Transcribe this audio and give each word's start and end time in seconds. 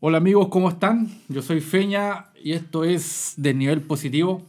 Hola 0.00 0.18
amigos, 0.18 0.46
¿cómo 0.46 0.68
están? 0.68 1.08
Yo 1.28 1.42
soy 1.42 1.60
Feña 1.60 2.26
y 2.40 2.52
esto 2.52 2.84
es 2.84 3.34
de 3.36 3.52
nivel 3.52 3.80
positivo. 3.80 4.42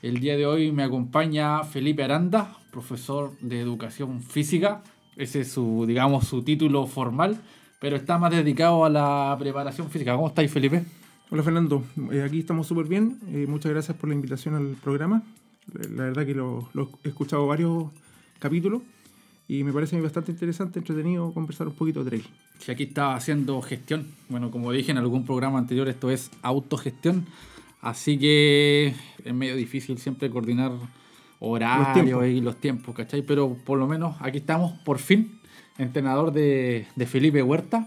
El 0.00 0.20
día 0.20 0.36
de 0.36 0.46
hoy 0.46 0.70
me 0.70 0.84
acompaña 0.84 1.64
Felipe 1.64 2.04
Aranda, 2.04 2.56
profesor 2.70 3.32
de 3.40 3.60
educación 3.60 4.22
física. 4.22 4.84
Ese 5.16 5.40
es 5.40 5.50
su, 5.50 5.86
digamos, 5.88 6.28
su 6.28 6.44
título 6.44 6.86
formal, 6.86 7.42
pero 7.80 7.96
está 7.96 8.16
más 8.18 8.30
dedicado 8.30 8.84
a 8.84 8.88
la 8.88 9.34
preparación 9.40 9.90
física. 9.90 10.14
¿Cómo 10.14 10.28
estáis, 10.28 10.52
Felipe? 10.52 10.84
Hola 11.30 11.42
Fernando, 11.42 11.82
Eh, 12.12 12.22
aquí 12.22 12.38
estamos 12.38 12.68
súper 12.68 12.86
bien. 12.86 13.18
Eh, 13.32 13.46
muchas 13.48 13.72
gracias 13.72 13.96
por 13.96 14.08
la 14.08 14.14
invitación 14.14 14.54
al 14.54 14.76
programa. 14.76 15.24
La 15.96 16.04
verdad 16.04 16.24
que 16.24 16.34
lo 16.34 16.70
he 17.02 17.08
escuchado 17.08 17.44
varios 17.48 17.86
capítulos 18.38 18.82
y 19.48 19.62
me 19.62 19.72
parece 19.72 20.00
bastante 20.00 20.32
interesante, 20.32 20.78
entretenido 20.78 21.32
conversar 21.32 21.68
un 21.68 21.74
poquito 21.74 22.02
de 22.02 22.10
trail. 22.10 22.24
Si 22.58 22.72
aquí 22.72 22.84
está 22.84 23.14
haciendo 23.14 23.60
gestión, 23.62 24.06
bueno, 24.28 24.50
como 24.50 24.72
dije 24.72 24.90
en 24.90 24.98
algún 24.98 25.24
programa 25.24 25.58
anterior, 25.58 25.88
esto 25.88 26.10
es 26.10 26.30
autogestión, 26.42 27.26
así 27.80 28.18
que 28.18 28.94
es 29.24 29.34
medio 29.34 29.54
difícil 29.54 29.98
siempre 29.98 30.30
coordinar 30.30 30.72
horarios 31.38 31.92
tiempos. 31.92 32.26
y 32.26 32.40
los 32.40 32.56
tiempos, 32.56 32.94
¿cachai? 32.94 33.22
Pero 33.22 33.56
por 33.64 33.78
lo 33.78 33.86
menos 33.86 34.16
aquí 34.20 34.38
estamos, 34.38 34.72
por 34.84 34.98
fin, 34.98 35.38
entrenador 35.78 36.32
de, 36.32 36.86
de 36.96 37.06
Felipe 37.06 37.42
Huerta. 37.42 37.86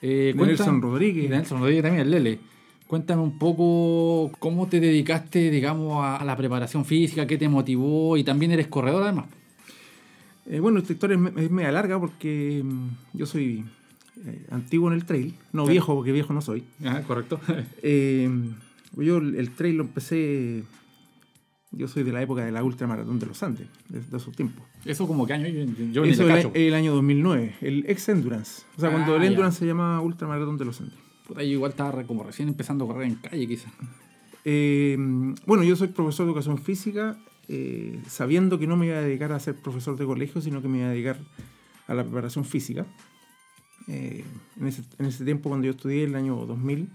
Eh, 0.00 0.34
De 0.36 0.46
Nelson 0.46 0.80
Rodríguez. 0.82 1.28
Nelson 1.30 1.60
Rodríguez 1.60 1.82
también, 1.82 2.02
el 2.02 2.10
Lele. 2.10 2.38
Cuéntame 2.86 3.22
un 3.22 3.38
poco 3.38 4.30
cómo 4.38 4.68
te 4.68 4.78
dedicaste, 4.78 5.50
digamos, 5.50 6.04
a, 6.04 6.16
a 6.18 6.24
la 6.24 6.36
preparación 6.36 6.84
física, 6.84 7.26
qué 7.26 7.38
te 7.38 7.48
motivó 7.48 8.16
y 8.16 8.22
también 8.22 8.52
eres 8.52 8.68
corredor 8.68 9.02
además. 9.02 9.26
Eh, 10.46 10.60
bueno, 10.60 10.78
esta 10.78 10.92
historia 10.92 11.16
es, 11.16 11.44
es 11.44 11.50
media 11.50 11.72
larga 11.72 11.98
porque 11.98 12.62
mm, 12.64 12.88
yo 13.18 13.26
soy 13.26 13.64
eh, 14.26 14.46
antiguo 14.50 14.88
en 14.88 14.94
el 14.94 15.04
trail. 15.04 15.34
No 15.52 15.64
Sí. 15.66 15.72
viejo, 15.72 15.94
porque 15.94 16.12
viejo 16.12 16.32
no 16.32 16.40
soy. 16.40 16.64
Ah, 16.84 17.02
correcto. 17.06 17.40
Eh, 17.82 18.28
yo 18.96 19.18
el 19.18 19.50
trail 19.50 19.76
lo 19.78 19.84
empecé... 19.84 20.64
Yo 21.76 21.88
soy 21.88 22.04
de 22.04 22.12
la 22.12 22.22
época 22.22 22.44
de 22.44 22.52
la 22.52 22.62
ultramaratón 22.62 23.18
de 23.18 23.26
los 23.26 23.42
Andes, 23.42 23.66
de, 23.88 24.00
de 24.00 24.16
esos 24.16 24.32
tiempos. 24.36 24.64
Eso 24.84 25.08
como 25.08 25.26
que 25.26 25.32
año, 25.32 25.48
yo, 25.48 25.64
yo 25.90 26.04
Eso 26.04 26.22
el, 26.30 26.50
el 26.54 26.72
año 26.74 26.94
2009, 26.94 27.56
el 27.62 27.84
ex 27.88 28.08
Endurance. 28.10 28.62
O 28.76 28.80
sea, 28.80 28.92
cuando 28.92 29.14
Ah, 29.14 29.16
el 29.16 29.22
ya. 29.22 29.28
Endurance 29.30 29.58
se 29.58 29.66
llamaba 29.66 30.00
ultramaratón 30.00 30.56
de 30.56 30.66
los 30.66 30.80
Andes. 30.80 30.96
Puta, 31.26 31.42
yo 31.42 31.48
igual 31.50 31.72
estaba 31.72 32.04
como 32.04 32.22
recién 32.22 32.46
empezando 32.48 32.84
a 32.84 32.88
correr 32.88 33.08
en 33.08 33.16
calle, 33.16 33.48
quizás. 33.48 33.72
Eh, 34.44 34.96
bueno, 35.46 35.64
yo 35.64 35.74
soy 35.74 35.88
profesor 35.88 36.26
de 36.26 36.30
educación 36.30 36.58
física, 36.58 37.16
eh, 37.48 38.00
sabiendo 38.08 38.58
que 38.58 38.66
no 38.66 38.76
me 38.76 38.86
iba 38.86 38.96
a 38.96 39.00
dedicar 39.02 39.32
a 39.32 39.40
ser 39.40 39.54
profesor 39.56 39.96
de 39.96 40.04
colegio, 40.06 40.40
sino 40.40 40.62
que 40.62 40.68
me 40.68 40.78
iba 40.78 40.86
a 40.88 40.90
dedicar 40.90 41.18
a 41.86 41.94
la 41.94 42.02
preparación 42.04 42.44
física. 42.44 42.86
Eh, 43.88 44.24
en, 44.58 44.66
ese, 44.66 44.82
en 44.98 45.06
ese 45.06 45.24
tiempo, 45.24 45.48
cuando 45.50 45.66
yo 45.66 45.72
estudié, 45.72 46.04
el 46.04 46.14
año 46.14 46.36
2000, 46.46 46.88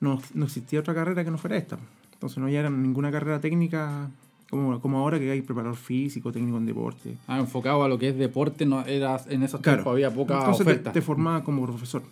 no, 0.00 0.20
no 0.34 0.44
existía 0.46 0.80
otra 0.80 0.94
carrera 0.94 1.24
que 1.24 1.30
no 1.30 1.38
fuera 1.38 1.56
esta. 1.56 1.78
Entonces 2.14 2.38
no 2.38 2.46
había 2.46 2.68
ninguna 2.68 3.10
carrera 3.10 3.40
técnica 3.40 4.10
como, 4.50 4.80
como 4.80 4.98
ahora 4.98 5.18
que 5.18 5.30
hay 5.30 5.42
preparador 5.42 5.76
físico, 5.76 6.32
técnico 6.32 6.56
en 6.58 6.66
deporte. 6.66 7.16
Ah, 7.28 7.38
enfocado 7.38 7.84
a 7.84 7.88
lo 7.88 7.98
que 7.98 8.08
es 8.08 8.16
deporte, 8.18 8.66
no 8.66 8.84
era 8.84 9.20
en 9.28 9.42
esos 9.44 9.60
Claro. 9.60 9.78
tiempos 9.78 9.92
había 9.92 10.12
poca 10.12 10.38
Entonces 10.38 10.66
te- 10.66 10.72
oferta. 10.72 10.92
Te, 10.92 11.00
formaba 11.02 11.44
como 11.44 11.64
profesor. 11.64 12.02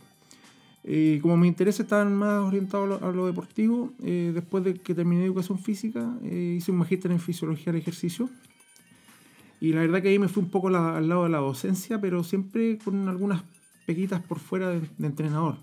Eh, 0.91 1.19
como 1.21 1.37
mis 1.37 1.49
intereses 1.49 1.81
estaban 1.81 2.17
más 2.17 2.41
orientados 2.41 3.03
a 3.03 3.13
lo, 3.13 3.27
deportivo, 3.27 3.93
eh, 4.03 4.31
después 4.33 4.65
de 4.65 4.73
que 4.73 4.95
terminé 4.95 5.23
educación 5.23 5.59
física, 5.59 6.17
eh, 6.25 6.55
hice 6.57 6.73
un 6.73 6.79
magíster 6.79 7.11
en 7.11 7.21
fisiología 7.21 7.67
del 7.75 7.83
ejercicio. 7.83 8.31
Y 9.61 9.75
la 9.75 9.81
verdad 9.81 10.01
que 10.01 10.09
ahí 10.09 10.19
me 10.19 10.29
fui 10.29 10.43
un 10.43 10.49
poco 10.49 10.71
la- 10.71 10.97
al 10.97 11.07
lado 11.07 11.25
de 11.25 11.29
la 11.29 11.39
docencia, 11.39 12.01
pero 12.01 12.25
siempre 12.25 12.79
con 12.83 13.07
algunas 13.07 13.43
pequitas 13.85 14.23
por 14.23 14.39
fuera 14.39 14.71
de, 14.71 14.81
de 14.97 15.07
entrenador. 15.07 15.57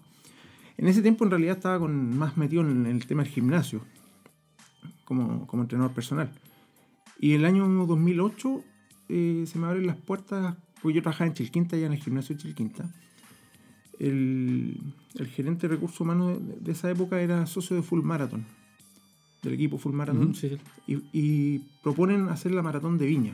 En 0.78 0.88
ese 0.88 1.02
tiempo 1.02 1.24
en 1.26 1.32
realidad 1.32 1.56
estaba 1.56 1.80
con, 1.80 2.16
más 2.16 2.38
metido 2.38 2.62
en 2.62 2.86
el 2.86 3.08
tema 3.08 3.24
del 3.24 3.32
gimnasio, 3.32 3.82
como, 5.06 5.48
como 5.48 5.64
entrenador 5.64 5.94
personal. 5.94 6.30
Y 7.20 7.34
el 7.34 7.46
año 7.46 7.68
2008 7.88 8.64
eh, 9.10 9.46
se 9.48 9.58
me 9.58 9.66
abren 9.66 9.88
las 9.88 9.98
puertas, 9.98 10.56
porque 10.84 10.98
yo 10.98 11.02
trabajaba 11.02 11.30
en 11.30 11.34
Chilquinta, 11.34 11.78
ya 11.78 11.88
en 11.88 11.94
el 11.94 12.00
gimnasio 12.00 12.36
de 12.36 12.44
Chilquinta. 12.44 12.94
El, 14.00 14.78
el 15.16 15.28
gerente 15.28 15.68
de 15.68 15.76
recursos 15.76 16.00
humanos 16.02 16.38
de, 16.46 16.56
de 16.60 16.72
esa 16.72 16.90
época 16.92 17.22
era 17.22 17.46
socio 17.46 17.76
de 17.76 17.82
Full 17.82 18.02
Marathon, 18.04 18.46
del 19.44 19.54
equipo 19.54 19.78
Full 19.78 19.94
Marathon, 19.94 20.24
Ujú, 20.26 20.34
sí, 20.36 20.50
sí. 20.50 20.58
y, 20.88 20.98
y 21.14 21.60
proponen 21.84 22.30
hacer 22.30 22.52
la 22.52 22.62
maratón 22.62 22.98
de 22.98 23.06
Viña, 23.06 23.34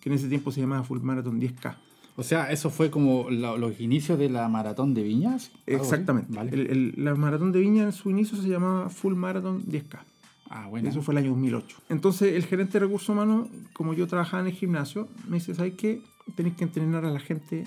que 0.00 0.08
en 0.08 0.14
ese 0.14 0.28
tiempo 0.28 0.50
se 0.52 0.60
llamaba 0.60 0.82
Full 0.84 1.00
Marathon 1.00 1.40
10K. 1.40 1.76
O 2.16 2.22
sea, 2.22 2.50
eso 2.52 2.68
fue 2.68 2.90
como 2.90 3.30
la- 3.30 3.56
los 3.56 3.80
inicios 3.80 4.18
de 4.18 4.28
la 4.28 4.46
maratón 4.48 4.92
de 4.92 5.02
Viñas. 5.02 5.50
Exactamente. 5.66 6.32
Vale. 6.34 6.50
El- 6.52 6.70
el- 6.70 6.94
la 6.98 7.14
maratón 7.14 7.52
de 7.52 7.60
Viña 7.60 7.84
en 7.84 7.92
su 7.92 8.10
inicio 8.10 8.36
se 8.36 8.48
llamaba 8.48 8.90
Full 8.90 9.14
Marathon 9.14 9.62
10K. 9.66 10.04
ah, 10.50 10.66
bueno. 10.68 10.88
Eso 10.90 11.00
fue 11.00 11.14
el 11.14 11.18
año 11.18 11.30
2008. 11.30 11.78
Entonces, 11.88 12.34
el 12.34 12.44
gerente 12.44 12.74
de 12.74 12.80
recursos 12.80 13.08
humanos, 13.08 13.48
como 13.72 13.94
yo 13.94 14.06
trabajaba 14.06 14.42
en 14.42 14.48
el 14.48 14.52
gimnasio, 14.52 15.08
me 15.26 15.36
dice: 15.38 15.54
¿Sabes 15.54 15.72
qué? 15.74 16.02
Tenéis 16.36 16.54
que 16.56 16.64
entrenar 16.64 17.06
a 17.06 17.10
la 17.10 17.18
gente 17.20 17.64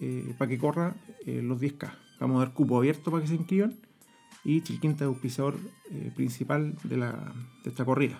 eh, 0.00 0.34
para 0.38 0.48
que 0.48 0.58
corra 0.58 0.94
eh, 1.26 1.40
los 1.42 1.60
10K. 1.60 1.90
Vamos 2.20 2.36
a 2.36 2.46
dar 2.46 2.54
cupo 2.54 2.76
abierto 2.78 3.10
para 3.10 3.22
que 3.22 3.28
se 3.28 3.34
inscriban. 3.34 3.74
Y 4.44 4.60
Chilquinta 4.60 5.04
es 5.04 5.08
auspiciador 5.08 5.56
eh, 5.90 6.12
principal 6.14 6.74
de, 6.84 6.96
la, 6.98 7.32
de 7.64 7.70
esta 7.70 7.84
corrida. 7.84 8.18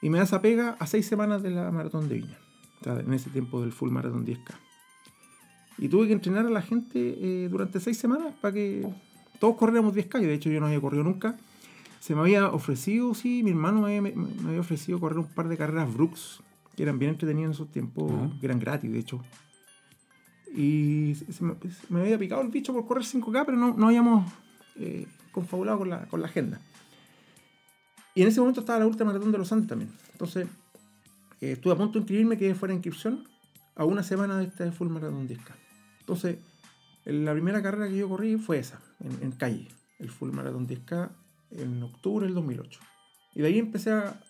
Y 0.00 0.10
me 0.10 0.18
da 0.18 0.24
esa 0.24 0.40
pega 0.42 0.76
a 0.78 0.86
seis 0.86 1.06
semanas 1.06 1.42
de 1.42 1.50
la 1.50 1.70
maratón 1.70 2.08
de 2.08 2.16
Viña. 2.16 2.38
O 2.80 2.84
sea, 2.84 2.98
en 3.00 3.12
ese 3.12 3.30
tiempo 3.30 3.60
del 3.60 3.72
full 3.72 3.90
maratón 3.90 4.26
10K. 4.26 4.54
Y 5.78 5.88
tuve 5.88 6.06
que 6.06 6.12
entrenar 6.12 6.46
a 6.46 6.50
la 6.50 6.62
gente 6.62 6.98
eh, 7.20 7.48
durante 7.50 7.80
seis 7.80 7.98
semanas 7.98 8.34
para 8.40 8.54
que 8.54 8.86
todos 9.38 9.56
corriéramos 9.56 9.94
10K. 9.94 10.22
Y 10.22 10.26
de 10.26 10.34
hecho, 10.34 10.50
yo 10.50 10.58
no 10.60 10.66
había 10.66 10.80
corrido 10.80 11.04
nunca. 11.04 11.36
Se 12.00 12.14
me 12.16 12.22
había 12.22 12.48
ofrecido, 12.48 13.14
sí, 13.14 13.42
mi 13.44 13.50
hermano 13.50 13.82
me, 13.82 13.98
había- 13.98 14.12
me 14.16 14.48
había 14.48 14.60
ofrecido 14.60 14.98
correr 14.98 15.18
un 15.18 15.26
par 15.26 15.48
de 15.48 15.56
carreras 15.56 15.92
Brooks, 15.94 16.40
que 16.76 16.82
eran 16.82 16.98
bien 16.98 17.12
entretenidas 17.12 17.50
en 17.50 17.52
esos 17.52 17.70
tiempos, 17.70 18.10
que 18.40 18.46
eran 18.46 18.58
gratis, 18.58 18.90
de 18.90 18.98
hecho. 18.98 19.22
Y 20.54 21.14
se 21.14 21.44
me, 21.44 21.54
se 21.54 21.92
me 21.92 22.00
había 22.00 22.18
picado 22.18 22.42
el 22.42 22.48
bicho 22.48 22.72
por 22.72 22.86
correr 22.86 23.04
5K, 23.04 23.44
pero 23.46 23.56
no, 23.56 23.74
no 23.74 23.86
habíamos 23.86 24.30
eh, 24.76 25.06
confabulado 25.32 25.78
con 25.78 25.90
la, 25.90 26.06
con 26.06 26.20
la 26.20 26.26
agenda. 26.26 26.60
Y 28.14 28.22
en 28.22 28.28
ese 28.28 28.40
momento 28.40 28.60
estaba 28.60 28.78
la 28.78 28.86
última 28.86 29.06
maratón 29.06 29.32
de 29.32 29.38
los 29.38 29.50
Andes 29.52 29.68
también. 29.68 29.90
Entonces, 30.12 30.46
eh, 31.40 31.52
estuve 31.52 31.72
a 31.72 31.76
punto 31.76 31.94
de 31.94 32.00
inscribirme, 32.00 32.36
que 32.36 32.54
fuera 32.54 32.74
inscripción, 32.74 33.24
a 33.74 33.84
una 33.84 34.02
semana 34.02 34.38
de 34.38 34.44
este 34.44 34.70
Full 34.70 34.88
Maratón 34.88 35.28
10K. 35.28 35.54
Entonces, 36.00 36.38
la 37.04 37.32
primera 37.32 37.62
carrera 37.62 37.88
que 37.88 37.96
yo 37.96 38.08
corrí 38.08 38.36
fue 38.36 38.58
esa, 38.58 38.80
en, 39.00 39.22
en 39.22 39.32
calle, 39.32 39.68
el 39.98 40.10
Full 40.10 40.30
Maratón 40.30 40.68
10K, 40.68 41.10
en 41.52 41.82
octubre 41.82 42.26
del 42.26 42.34
2008. 42.34 42.80
Y 43.34 43.40
de 43.40 43.48
ahí 43.48 43.58
empecé 43.58 43.92
a, 43.92 44.20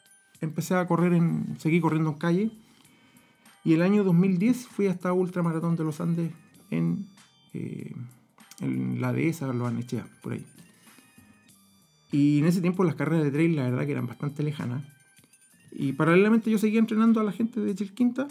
empecé 0.40 0.74
a 0.74 0.86
correr, 0.86 1.12
en, 1.12 1.56
seguí 1.58 1.80
corriendo 1.80 2.10
en 2.10 2.18
calle. 2.18 2.50
Y 3.64 3.74
el 3.74 3.82
año 3.82 4.02
2010 4.04 4.66
fui 4.66 4.86
hasta 4.86 5.12
Ultramaratón 5.12 5.76
de 5.76 5.84
los 5.84 6.00
Andes 6.00 6.32
en, 6.70 7.06
eh, 7.52 7.94
en 8.60 9.00
la 9.00 9.12
dehesa, 9.12 9.52
lo 9.52 9.66
Anechea, 9.66 10.06
por 10.22 10.32
ahí. 10.32 10.44
Y 12.10 12.40
en 12.40 12.46
ese 12.46 12.60
tiempo 12.60 12.84
las 12.84 12.96
carreras 12.96 13.24
de 13.24 13.30
trail, 13.30 13.56
la 13.56 13.64
verdad 13.64 13.86
que 13.86 13.92
eran 13.92 14.06
bastante 14.06 14.42
lejanas. 14.42 14.84
Y 15.70 15.92
paralelamente 15.92 16.50
yo 16.50 16.58
seguía 16.58 16.80
entrenando 16.80 17.20
a 17.20 17.24
la 17.24 17.32
gente 17.32 17.60
de 17.60 17.74
Chilquinta 17.74 18.28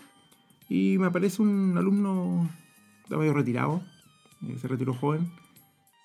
y 0.69 0.97
me 0.99 1.07
aparece 1.07 1.41
un 1.41 1.75
alumno, 1.77 2.49
medio 3.09 3.33
retirado, 3.33 3.81
eh, 4.47 4.57
se 4.59 4.67
retiró 4.67 4.93
joven, 4.93 5.31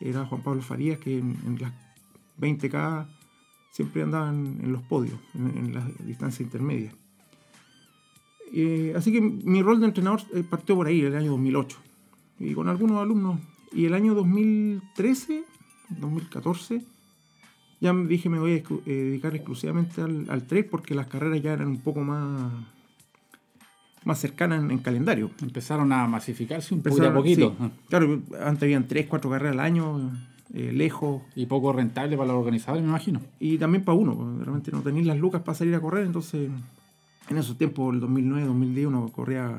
era 0.01 0.25
Juan 0.25 0.43
Pablo 0.43 0.63
Farías, 0.63 0.99
que 0.99 1.19
en, 1.19 1.37
en 1.47 1.61
las 1.61 1.73
20K 2.39 3.07
siempre 3.71 4.03
andaban 4.03 4.59
en 4.63 4.73
los 4.73 4.83
podios, 4.83 5.19
en, 5.35 5.59
en 5.59 5.75
las 5.75 6.07
distancias 6.07 6.41
intermedias. 6.41 6.95
Eh, 8.53 8.93
así 8.97 9.13
que 9.13 9.21
mi 9.21 9.63
rol 9.63 9.81
de 9.81 9.87
entrenador 9.87 10.21
eh, 10.35 10.43
partió 10.49 10.75
por 10.77 10.87
ahí, 10.87 11.01
el 11.01 11.15
año 11.17 11.33
2008, 11.33 11.77
y 12.41 12.55
con 12.55 12.69
algunos 12.69 13.03
alumnos. 13.03 13.41
Y 13.73 13.85
el 13.87 13.95
año 13.95 14.15
2013, 14.15 15.45
2014, 16.01 16.83
ya 17.81 17.93
me 17.93 18.09
dije 18.09 18.29
me 18.29 18.39
voy 18.39 18.53
a 18.53 18.55
eh, 18.57 18.65
dedicar 18.87 19.35
exclusivamente 19.35 20.01
al, 20.01 20.27
al 20.31 20.47
trail 20.47 20.65
porque 20.67 20.95
las 20.95 21.07
carreras 21.09 21.43
ya 21.43 21.53
eran 21.53 21.69
un 21.69 21.81
poco 21.81 22.01
más, 22.01 22.51
más 24.05 24.19
cercanas 24.19 24.63
en, 24.63 24.71
en 24.71 24.79
calendario. 24.79 25.31
Empezaron 25.43 25.93
a 25.93 26.07
masificarse 26.07 26.75
un 26.75 26.83
poco 26.83 27.03
a 27.03 27.13
poquito. 27.13 27.51
sí. 27.51 27.57
ah, 27.61 27.71
Claro, 27.89 28.21
antes 28.45 28.63
habían 28.63 28.87
3, 28.89 29.07
4 29.09 29.31
carreras 29.31 29.53
al 29.55 29.61
año, 29.61 30.13
eh, 30.55 30.73
lejos, 30.73 31.23
Y 31.35 31.47
poco 31.47 31.73
rentable 31.73 32.17
para 32.17 32.29
los 32.29 32.39
organizadores, 32.39 32.83
me 32.85 32.89
imagino. 32.91 33.21
y 33.41 33.59
también 33.59 33.85
para 33.85 33.99
uno. 33.99 34.15
porque 34.15 34.45
Realmente 34.45 34.71
no 34.73 34.81
tenéis 34.81 35.07
las 35.07 35.19
lucas 35.19 35.43
para 35.43 35.59
salir 35.59 35.75
a 35.75 35.81
correr, 35.81 36.07
entonces 36.07 36.49
en 37.29 37.39
esos 37.39 37.57
tiempos, 37.59 37.95
el 37.95 38.01
2009, 38.01 38.47
2010, 38.47 38.87
uno 38.87 39.09
corría 39.09 39.57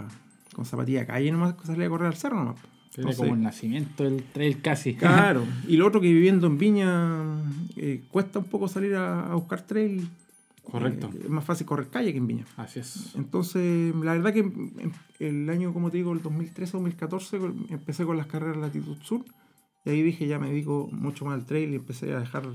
con 0.54 0.66
zapatilla 0.66 1.02
de 1.02 1.06
calle 1.08 1.32
nomás, 1.32 1.56
salía 1.64 1.86
a 1.88 1.90
correr 1.90 2.08
al 2.08 2.16
cerro 2.16 2.38
nomás. 2.38 2.56
Era 2.96 3.14
como 3.16 3.36
el 3.36 3.42
nacimiento 3.44 4.04
del 4.06 4.24
trail 4.24 4.60
casi. 4.62 4.96
Claro, 4.96 5.46
y 5.68 5.78
lo 5.78 5.86
otro 5.86 6.02
que 6.02 6.08
viviendo 6.12 6.48
en 6.48 6.58
Viña 6.58 7.44
eh, 7.76 8.02
cuesta 8.10 8.40
un 8.40 8.46
poco 8.46 8.68
salir 8.68 8.96
a, 8.96 9.32
a 9.32 9.36
buscar 9.36 9.62
trail. 9.62 10.08
Correcto. 10.64 11.10
Eh, 11.14 11.22
es 11.26 11.30
más 11.30 11.46
fácil 11.46 11.68
correr 11.68 11.88
calle 11.90 12.12
que 12.12 12.18
en 12.18 12.26
Viña. 12.28 12.46
Así 12.58 12.80
es. 12.80 13.14
Entonces, 13.16 13.94
la 13.96 14.14
verdad 14.14 14.34
que 14.34 14.52
el 15.20 15.50
año, 15.50 15.74
como 15.74 15.92
te 15.92 15.98
digo, 15.98 16.12
el 16.14 16.22
2013-2014, 16.24 17.54
empecé 17.70 18.06
con 18.06 18.18
las 18.18 18.28
carreras 18.28 18.58
Latitud 18.58 18.98
Sur. 19.04 19.24
Y 19.86 19.90
ahí 19.92 20.02
dije, 20.02 20.28
ya 20.28 20.40
me 20.40 20.50
dedico 20.50 20.90
mucho 20.92 21.24
más 21.26 21.36
al 21.36 21.46
trail 21.46 21.72
y 21.72 21.76
empecé 21.76 22.14
a 22.14 22.20
dejar 22.20 22.48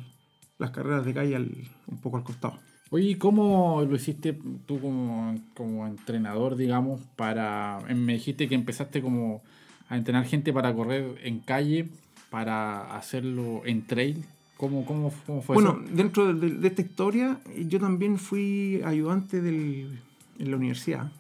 las 0.59 0.71
carreras 0.73 1.05
de 1.07 1.15
calle 1.15 1.37
al- 1.37 1.69
un 1.87 1.99
poco 1.99 2.17
al 2.19 2.25
costado. 2.25 2.59
Oye, 2.95 3.09
¿y 3.09 3.15
cómo 3.15 3.83
lo 3.89 3.97
hiciste 3.97 4.35
tú 4.67 4.79
como, 4.79 5.35
como 5.55 5.87
entrenador, 5.87 6.57
digamos, 6.57 7.01
para... 7.17 7.79
Me 7.89 8.13
dijiste 8.13 8.49
que 8.51 8.55
empezaste 8.55 9.01
como 9.01 9.41
a 9.89 9.97
entrenar 9.97 10.27
gente 10.27 10.53
para 10.53 10.75
correr 10.75 11.19
en 11.25 11.39
calle, 11.41 11.89
para 12.29 12.95
hacerlo 12.95 13.63
en 13.65 13.87
trail. 13.87 14.23
¿Cómo, 14.59 14.85
cómo, 14.85 15.11
cómo 15.27 15.41
fue 15.41 15.55
Bueno, 15.57 15.81
eso? 15.83 15.95
dentro 15.97 16.35
de, 16.35 16.51
de 16.51 16.69
esta 16.69 16.83
historia, 16.83 17.41
yo 17.67 17.81
también 17.81 18.19
fui 18.19 18.83
ayudante 18.85 19.41
del- 19.41 19.99
en 20.39 20.51
la 20.51 20.57
universidad. 20.59 21.11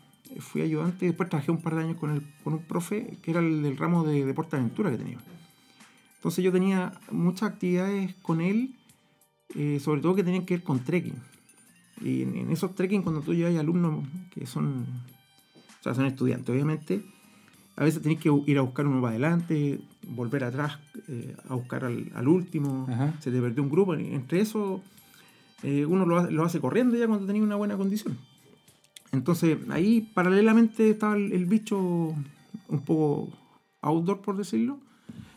Fui 0.41 0.61
ayudante 0.61 1.07
y 1.07 1.09
después 1.09 1.31
trabajé 1.31 1.53
un 1.53 1.63
par 1.63 1.75
de 1.77 1.85
años 1.85 1.97
con, 1.97 2.11
el, 2.11 2.23
con 2.45 2.53
un 2.53 2.63
profe 2.65 3.17
que 3.23 3.31
era 3.31 3.41
el 3.41 3.63
del 3.63 3.79
ramo 3.79 4.05
de 4.05 4.27
deporte 4.27 4.57
aventura 4.57 4.91
que 4.91 4.99
tenía. 4.99 5.19
Entonces 6.17 6.45
yo 6.45 6.53
tenía 6.53 6.93
muchas 7.11 7.49
actividades 7.51 8.15
con 8.21 8.43
él, 8.43 8.75
eh, 9.55 9.81
sobre 9.81 10.03
todo 10.03 10.15
que 10.15 10.23
tenían 10.23 10.45
que 10.45 10.57
ver 10.57 10.63
con 10.65 10.79
trekking. 10.81 11.32
Y 12.03 12.23
en, 12.23 12.51
esos 12.51 12.75
trekking, 12.75 13.03
cuando 13.03 13.21
tú 13.21 13.33
llevas 13.35 13.55
alumnos 13.57 14.05
que 14.31 14.47
son, 14.47 14.85
o 15.81 15.83
sea, 15.83 15.95
son 15.95 16.07
estudiantes, 16.07 16.49
obviamente, 16.51 17.03
a 17.77 17.85
veces 17.85 18.03
tenés 18.03 18.19
que 18.19 18.31
ir 18.47 18.59
a 18.59 18.63
buscar 18.63 18.87
uno 18.87 19.01
para 19.01 19.13
adelante, 19.13 19.81
volver 20.09 20.45
atrás 20.45 20.79
eh, 21.09 21.35
a 21.49 21.55
buscar 21.55 21.85
al, 21.85 22.11
al 22.15 22.29
último, 22.29 22.87
Ajá. 22.91 23.15
se 23.21 23.31
te 23.31 23.41
perdió 23.41 23.63
un 23.63 23.71
grupo. 23.71 23.95
Entre 23.95 24.41
eso, 24.41 24.83
eh, 25.63 25.87
uno 25.87 26.05
lo, 26.05 26.19
ha- 26.19 26.31
lo 26.31 26.45
hace 26.45 26.61
corriendo 26.61 26.97
ya 26.97 27.07
cuando 27.07 27.27
tenía 27.27 27.43
una 27.43 27.57
buena 27.57 27.77
condición. 27.77 28.19
Entonces, 29.13 29.59
ahí 29.71 30.01
paralelamente 30.15 30.91
estaba 30.91 31.17
el, 31.17 31.33
el 31.33 31.45
bicho 31.47 31.79
un 31.79 32.81
poco 32.85 33.31
outdoor, 33.83 34.21
por 34.23 34.37
decirlo, 34.37 34.79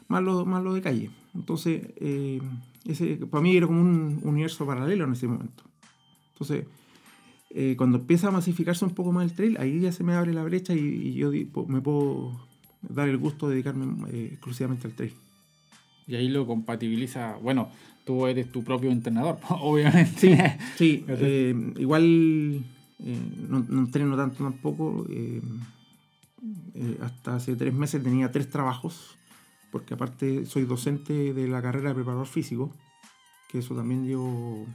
más 0.08 0.24
lo, 0.24 0.46
más 0.46 0.64
lo 0.64 0.74
de 0.74 0.82
calle. 0.82 1.10
Entonces, 1.34 1.84
eh, 1.98 2.42
ese 2.86 3.18
para 3.28 3.42
mí 3.42 3.56
era 3.58 3.68
como 3.68 3.82
un 3.82 4.20
universo 4.24 4.66
paralelo 4.66 5.04
en 5.06 5.14
ese 5.14 5.28
momento. 5.28 5.64
Entonces, 6.36 6.66
eh, 7.50 7.76
cuando 7.78 8.00
empieza 8.00 8.28
a 8.28 8.32
masificarse 8.32 8.84
un 8.84 8.94
poco 8.94 9.14
más 9.14 9.24
el 9.24 9.34
trail, 9.34 9.56
ahí 9.58 9.80
ya 9.80 9.94
se 9.94 10.04
me 10.04 10.14
abre 10.14 10.34
la 10.34 10.44
brecha 10.44 10.74
y, 10.74 10.80
y 10.80 11.14
yo 11.14 11.32
me 11.68 11.80
puedo 11.80 12.38
dar 12.82 13.08
el 13.08 13.18
gusto 13.18 13.48
de 13.48 13.56
dedicarme 13.56 14.10
eh, 14.12 14.30
exclusivamente 14.34 14.88
al 14.88 14.94
trail. 14.94 15.14
Y 16.06 16.16
ahí 16.16 16.28
lo 16.28 16.46
compatibiliza... 16.46 17.38
Bueno, 17.42 17.70
tú 18.04 18.28
eres 18.28 18.52
tu 18.52 18.64
propio 18.66 18.92
entrenador, 18.92 19.40
obviamente. 19.50 20.60
Sí, 20.76 21.06
eh, 21.08 21.56
igual 21.78 22.66
no, 23.48 23.66
no 23.70 23.80
entreno 23.80 24.18
tanto 24.18 24.44
tampoco. 24.44 25.08
hasta 27.02 27.36
hace 27.36 27.56
tres 27.56 27.74
meses 27.74 28.04
tenía 28.04 28.32
tres 28.34 28.50
trabajos, 28.50 29.18
porque 29.72 29.94
aparte 29.94 30.46
soy 30.46 30.66
docente 30.66 31.34
de 31.34 31.48
la 31.48 31.62
carrera 31.62 31.90
de 31.90 31.96
preparador 31.96 32.28
físico, 32.28 32.76
que 33.50 33.60
eso 33.60 33.76
también 33.76 34.06
llevo 34.06 34.68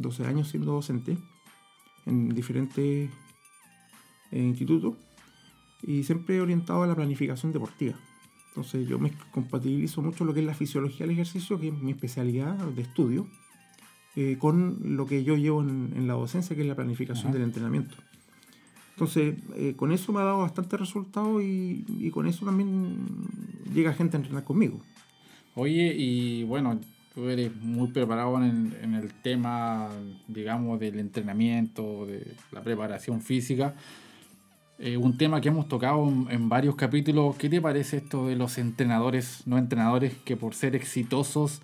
12 0.00 0.26
años 0.26 0.48
siendo 0.48 0.72
docente 0.72 1.16
en 2.06 2.30
diferentes 2.30 3.10
eh, 4.30 4.42
institutos 4.42 4.94
y 5.82 6.02
siempre 6.02 6.40
orientado 6.40 6.82
a 6.82 6.86
la 6.86 6.94
planificación 6.94 7.52
deportiva. 7.52 7.94
Entonces 8.48 8.88
yo 8.88 8.98
me 8.98 9.12
compatibilizo 9.30 10.02
mucho 10.02 10.24
lo 10.24 10.34
que 10.34 10.40
es 10.40 10.46
la 10.46 10.54
fisiología 10.54 11.06
del 11.06 11.12
ejercicio, 11.12 11.60
que 11.60 11.68
es 11.68 11.74
mi 11.74 11.92
especialidad 11.92 12.56
de 12.56 12.82
estudio, 12.82 13.28
eh, 14.16 14.36
con 14.38 14.96
lo 14.96 15.06
que 15.06 15.22
yo 15.22 15.36
llevo 15.36 15.62
en, 15.62 15.92
en 15.94 16.08
la 16.08 16.14
docencia, 16.14 16.56
que 16.56 16.62
es 16.62 16.68
la 16.68 16.74
planificación 16.74 17.28
Ajá. 17.28 17.34
del 17.34 17.42
entrenamiento. 17.42 17.94
Entonces, 18.94 19.36
eh, 19.54 19.74
con 19.76 19.92
eso 19.92 20.12
me 20.12 20.20
ha 20.20 20.24
dado 20.24 20.38
bastante 20.38 20.76
resultado 20.76 21.40
y, 21.40 21.84
y 21.86 22.10
con 22.10 22.26
eso 22.26 22.44
también 22.44 23.06
llega 23.72 23.92
gente 23.92 24.16
a 24.16 24.20
entrenar 24.20 24.42
conmigo. 24.42 24.80
Oye, 25.54 25.94
y 25.96 26.42
bueno, 26.42 26.80
tú 27.18 27.28
eres 27.28 27.52
muy 27.56 27.88
preparado 27.88 28.40
en 28.44 28.76
en 28.80 28.94
el 28.94 29.12
tema, 29.12 29.88
digamos, 30.28 30.78
del 30.78 31.00
entrenamiento, 31.00 32.06
de 32.06 32.24
la 32.52 32.62
preparación 32.62 33.20
física. 33.20 33.74
Eh, 34.78 34.96
un 34.96 35.18
tema 35.18 35.40
que 35.40 35.48
hemos 35.48 35.66
tocado 35.66 36.06
en, 36.06 36.48
varios 36.48 36.76
capítulos. 36.76 37.34
¿Qué 37.34 37.48
te 37.48 37.60
parece 37.60 37.96
esto 37.96 38.28
de 38.28 38.36
los 38.36 38.56
entrenadores, 38.56 39.42
no 39.46 39.58
entrenadores, 39.58 40.14
que 40.24 40.36
por 40.36 40.54
ser 40.54 40.76
exitosos 40.76 41.60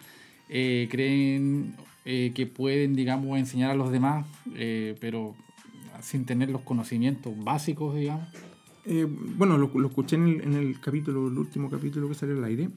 eh, 0.49 0.89
creen 0.91 1.77
eh, 2.05 2.33
que 2.35 2.47
pueden, 2.49 2.97
digamos, 2.97 3.39
enseñar 3.39 3.71
a 3.71 3.77
los 3.77 3.93
demás, 3.93 4.27
pero 5.01 5.37
sin 6.01 6.25
tener 6.25 6.51
los 6.51 6.62
conocimientos 6.62 7.33
básicos, 7.37 7.95
digamos? 7.95 8.27
Bueno, 9.37 9.56
lo, 9.56 9.71
lo 9.73 9.87
escuché 9.87 10.17
en 10.17 10.27
el, 10.27 10.41
en 10.43 10.55
el 10.55 10.81
capítulo, 10.81 11.29
el 11.29 11.39
último 11.39 11.71
capítulo 11.71 12.09
que 12.09 12.15
salió 12.15 12.37
al 12.37 12.45
aire, 12.45 12.71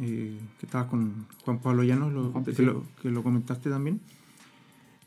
eh, 0.00 0.38
que 0.58 0.66
estabas 0.66 0.88
con 0.88 1.26
Juan 1.44 1.58
Pablo 1.60 1.82
Llanos, 1.84 2.12
lo- 2.12 2.30
Juan, 2.32 2.44
que, 2.44 2.54
sí. 2.54 2.62
lo, 2.64 2.84
que 3.02 3.10
lo 3.10 3.22
comentaste 3.22 3.68
también. 3.70 4.00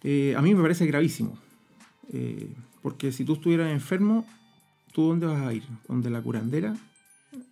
Eh, 0.03 0.35
a 0.37 0.41
mí 0.41 0.53
me 0.53 0.61
parece 0.61 0.85
gravísimo, 0.85 1.37
eh, 2.11 2.53
porque 2.81 3.11
si 3.11 3.23
tú 3.25 3.33
estuvieras 3.33 3.71
enfermo, 3.71 4.25
¿tú 4.91 5.07
dónde 5.07 5.25
vas 5.27 5.41
a 5.41 5.53
ir? 5.53 5.63
¿Donde 5.87 6.09
la 6.09 6.21
curandera 6.21 6.75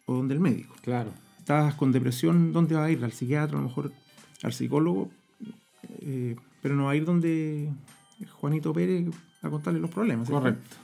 o 0.06 0.16
donde 0.16 0.34
el 0.34 0.40
médico? 0.42 0.76
Claro. 0.82 1.12
Estás 1.40 1.74
con 1.76 1.92
depresión, 1.92 2.52
¿dónde 2.54 2.76
vas 2.76 2.88
a 2.88 2.92
ir? 2.92 3.04
Al 3.04 3.12
psiquiatra, 3.14 3.58
a 3.58 3.62
lo 3.62 3.68
mejor 3.68 3.92
al 4.44 4.54
psicólogo, 4.54 5.10
pero 6.62 6.76
no 6.76 6.86
va 6.86 6.92
a 6.92 6.96
ir 6.96 7.06
donde 7.06 7.72
Juanito 8.34 8.74
Pérez 8.74 9.08
a 9.42 9.50
contarle 9.50 9.80
los 9.80 9.90
problemas. 9.90 10.30
Correcto. 10.30 10.76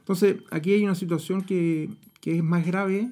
Entonces, 0.00 0.36
aquí 0.50 0.72
hay 0.72 0.84
una 0.84 0.94
situación 0.94 1.42
que, 1.42 1.90
que 2.20 2.36
es 2.38 2.42
más 2.44 2.64
grave, 2.66 3.10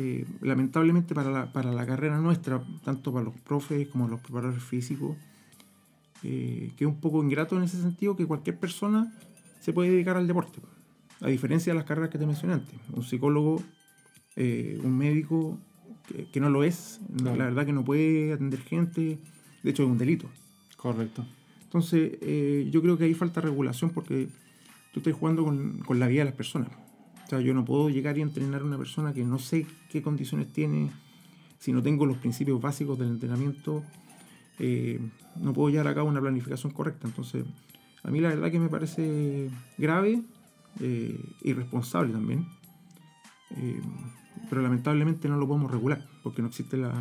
eh, 0.00 0.24
lamentablemente 0.42 1.12
para 1.12 1.28
la, 1.28 1.52
para 1.52 1.72
la 1.72 1.84
carrera 1.84 2.18
nuestra, 2.20 2.62
tanto 2.84 3.12
para 3.12 3.24
los 3.24 3.34
profes 3.40 3.88
como 3.88 4.06
los 4.06 4.20
preparadores 4.20 4.62
físicos, 4.62 5.16
eh, 6.22 6.70
que 6.76 6.84
es 6.84 6.88
un 6.88 7.00
poco 7.00 7.20
ingrato 7.22 7.56
en 7.56 7.64
ese 7.64 7.80
sentido, 7.82 8.14
que 8.14 8.24
cualquier 8.24 8.58
persona 8.60 9.12
se 9.58 9.72
puede 9.72 9.90
dedicar 9.90 10.16
al 10.16 10.28
deporte, 10.28 10.60
a 11.20 11.26
diferencia 11.26 11.72
de 11.72 11.78
las 11.78 11.84
carreras 11.84 12.10
que 12.10 12.18
te 12.18 12.26
mencioné 12.26 12.54
antes. 12.54 12.76
Un 12.92 13.02
psicólogo, 13.02 13.60
eh, 14.36 14.78
un 14.84 14.96
médico, 14.96 15.58
que, 16.06 16.26
que 16.30 16.38
no 16.38 16.48
lo 16.48 16.62
es, 16.62 17.00
Claro. 17.16 17.36
la 17.36 17.44
verdad 17.46 17.66
que 17.66 17.72
no 17.72 17.84
puede 17.84 18.32
atender 18.32 18.60
gente, 18.60 19.18
de 19.64 19.70
hecho 19.70 19.82
es 19.82 19.88
un 19.88 19.98
delito. 19.98 20.30
Correcto. 20.76 21.26
Entonces, 21.64 22.12
yo 22.70 22.80
creo 22.82 22.96
que 22.96 23.04
ahí 23.04 23.14
falta 23.14 23.40
regulación 23.40 23.90
porque 23.90 24.28
tú 24.92 25.00
estás 25.00 25.12
jugando 25.12 25.44
con, 25.44 25.80
con 25.80 25.98
la 25.98 26.06
vida 26.06 26.20
de 26.20 26.26
las 26.26 26.34
personas. 26.34 26.70
O 27.28 27.30
sea, 27.30 27.40
yo 27.40 27.52
no 27.52 27.62
puedo 27.64 27.90
llegar 27.90 28.16
y 28.16 28.22
entrenar 28.22 28.62
a 28.62 28.64
una 28.64 28.78
persona 28.78 29.12
que 29.12 29.22
no 29.22 29.38
sé 29.38 29.66
qué 29.90 30.00
condiciones 30.00 30.50
tiene, 30.50 30.90
si 31.58 31.72
no 31.74 31.82
tengo 31.82 32.06
los 32.06 32.16
principios 32.16 32.58
básicos 32.58 32.98
del 32.98 33.08
entrenamiento, 33.08 33.84
eh, 34.58 34.98
no 35.38 35.52
puedo 35.52 35.68
llevar 35.68 35.88
a 35.88 35.94
cabo 35.94 36.08
una 36.08 36.22
planificación 36.22 36.72
correcta. 36.72 37.06
Entonces, 37.06 37.44
a 38.02 38.10
mí 38.10 38.20
la 38.20 38.30
verdad 38.30 38.50
que 38.50 38.58
me 38.58 38.70
parece 38.70 39.50
grave, 39.76 40.22
eh, 40.80 41.20
irresponsable 41.42 42.12
también, 42.14 42.46
eh, 43.56 43.78
pero 44.48 44.62
lamentablemente 44.62 45.28
no 45.28 45.36
lo 45.36 45.46
podemos 45.46 45.70
regular 45.70 46.06
porque 46.22 46.40
no 46.40 46.48
existe 46.48 46.78
la... 46.78 46.94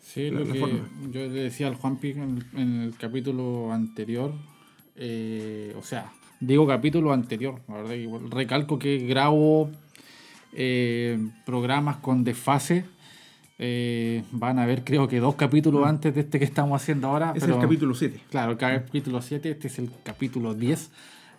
Sí, 0.00 0.30
la- 0.30 0.40
lo 0.40 0.46
la 0.46 0.52
que 0.52 0.58
forma. 0.60 0.88
yo 1.12 1.20
le 1.20 1.28
decía 1.44 1.68
al 1.68 1.76
Juan 1.76 1.98
Pic 1.98 2.16
en, 2.16 2.44
en 2.54 2.80
el 2.80 2.96
capítulo 2.96 3.72
anterior, 3.72 4.34
eh, 4.96 5.72
o 5.78 5.82
sea, 5.82 6.12
digo 6.46 6.66
capítulo 6.66 7.12
anterior, 7.12 7.60
la 7.68 7.74
verdad, 7.76 7.90
que 7.90 8.02
igual 8.02 8.30
recalco 8.30 8.78
que 8.78 8.98
grabo 8.98 9.70
eh, 10.52 11.18
programas 11.44 11.96
con 11.98 12.24
desfase. 12.24 12.84
eh, 13.58 14.24
van 14.32 14.58
a 14.58 14.66
ver, 14.66 14.82
creo 14.82 15.06
que 15.06 15.20
dos 15.20 15.36
capítulos 15.36 15.86
antes 15.86 16.12
de 16.14 16.22
este 16.22 16.38
que 16.40 16.44
estamos 16.44 16.80
haciendo 16.82 17.06
ahora. 17.08 17.32
Pero- 17.34 17.46
es 17.46 17.52
el 17.52 17.60
capítulo 17.60 17.94
7. 17.94 18.20
Claro, 18.30 18.52
el 18.52 18.58
capítulo 18.58 19.22
7, 19.22 19.50
este 19.50 19.68
es 19.68 19.78
el 19.78 19.90
capítulo 20.02 20.54
10. 20.54 20.90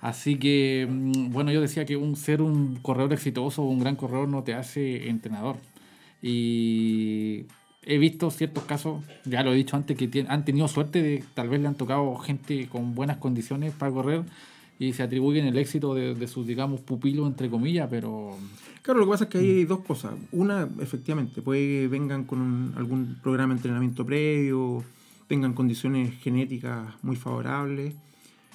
Así 0.01 0.37
que, 0.37 0.87
mm, 0.89 1.31
bueno, 1.31 1.51
yo 1.51 1.59
decía 1.61 1.85
que 1.85 1.97
un, 1.97 2.15
ser 2.15 2.41
un 2.41 2.77
corredor 2.81 3.11
exitoso 3.13 3.63
o 3.63 3.69
un 3.69 3.79
gran 3.79 3.95
corredor 3.97 4.27
no 4.29 4.43
te 4.43 4.53
hace 4.53 5.09
entrenador. 5.09 5.57
Y 6.21 7.45
he 7.83 7.97
visto 7.97 8.31
ciertos 8.31 8.63
casos, 8.63 9.03
ya 9.25 9.43
lo 9.43 9.51
he 9.51 9.55
dicho 9.55 9.75
antes, 9.75 9.97
que 9.97 10.25
han 10.27 10.45
tenido 10.45 10.67
suerte 10.67 11.01
de 11.01 11.23
tal 11.33 11.49
vez 11.49 11.59
le 11.61 11.67
han 11.67 11.75
tocado 11.75 12.15
gente 12.17 12.67
con 12.67 12.95
buenas 12.95 13.17
condiciones 13.17 13.73
para 13.73 13.91
correr 13.91 14.23
y 14.79 14.93
se 14.93 15.03
atribuyen 15.03 15.45
el 15.45 15.57
éxito 15.57 15.93
de, 15.95 16.15
de 16.15 16.27
sus, 16.27 16.45
digamos, 16.45 16.81
pupilos, 16.81 17.27
entre 17.27 17.49
comillas, 17.49 17.87
pero 17.89 18.37
Claro, 18.81 18.99
lo 18.99 19.05
que 19.07 19.11
pasa 19.11 19.23
es 19.23 19.29
que 19.31 19.37
hay 19.39 19.65
dos 19.65 19.79
cosas. 19.79 20.13
Una, 20.31 20.69
efectivamente, 20.79 21.41
puede 21.41 21.59
que 21.61 21.87
vengan 21.87 22.23
con 22.25 22.39
un- 22.39 22.73
algún 22.75 23.17
programa 23.23 23.53
de 23.53 23.57
entrenamiento 23.59 24.05
previo, 24.05 24.83
tengan 25.27 25.53
condiciones 25.53 26.13
genéticas 26.21 26.93
muy 27.01 27.15
favorables. 27.15 27.95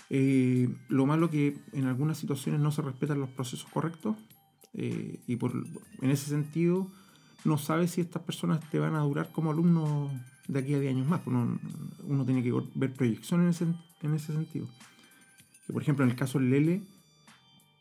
Eh, 0.09 0.69
lo 0.89 1.07
malo 1.07 1.31
que 1.31 1.57
en 1.73 1.87
algunas 1.87 2.19
situaciones 2.19 2.61
no 2.61 2.71
se 2.71 2.83
respetan 2.83 3.19
los 3.21 3.29
procesos 3.31 3.69
correctos 3.73 4.17
eh, 4.75 5.19
y 5.27 5.37
por, 5.37 5.53
en 6.01 6.11
ese 6.11 6.27
sentido 6.31 6.87
no 7.45 7.59
sabes 7.59 7.93
si 7.93 8.01
estas 8.01 8.23
personas 8.23 8.61
te 8.71 8.79
van 8.79 8.95
a 8.97 9.01
durar 9.01 9.31
como 9.33 9.51
alumnos 9.51 10.13
de 10.47 10.59
aquí 10.61 10.75
a 10.75 10.79
10 10.81 10.95
años 10.95 11.09
más. 11.09 11.23
Uno, 11.27 11.59
uno 12.07 12.25
tiene 12.25 12.43
que 12.43 12.53
ver 12.75 12.93
proyección 12.93 13.43
en 13.43 13.49
ese, 13.49 13.65
en 14.03 14.15
ese 14.15 14.33
sentido. 14.33 14.67
Que, 15.71 15.73
por 15.73 15.83
ejemplo, 15.83 16.05
en 16.05 16.11
el 16.11 16.17
caso 16.17 16.41
del 16.41 16.51
Lele, 16.51 16.83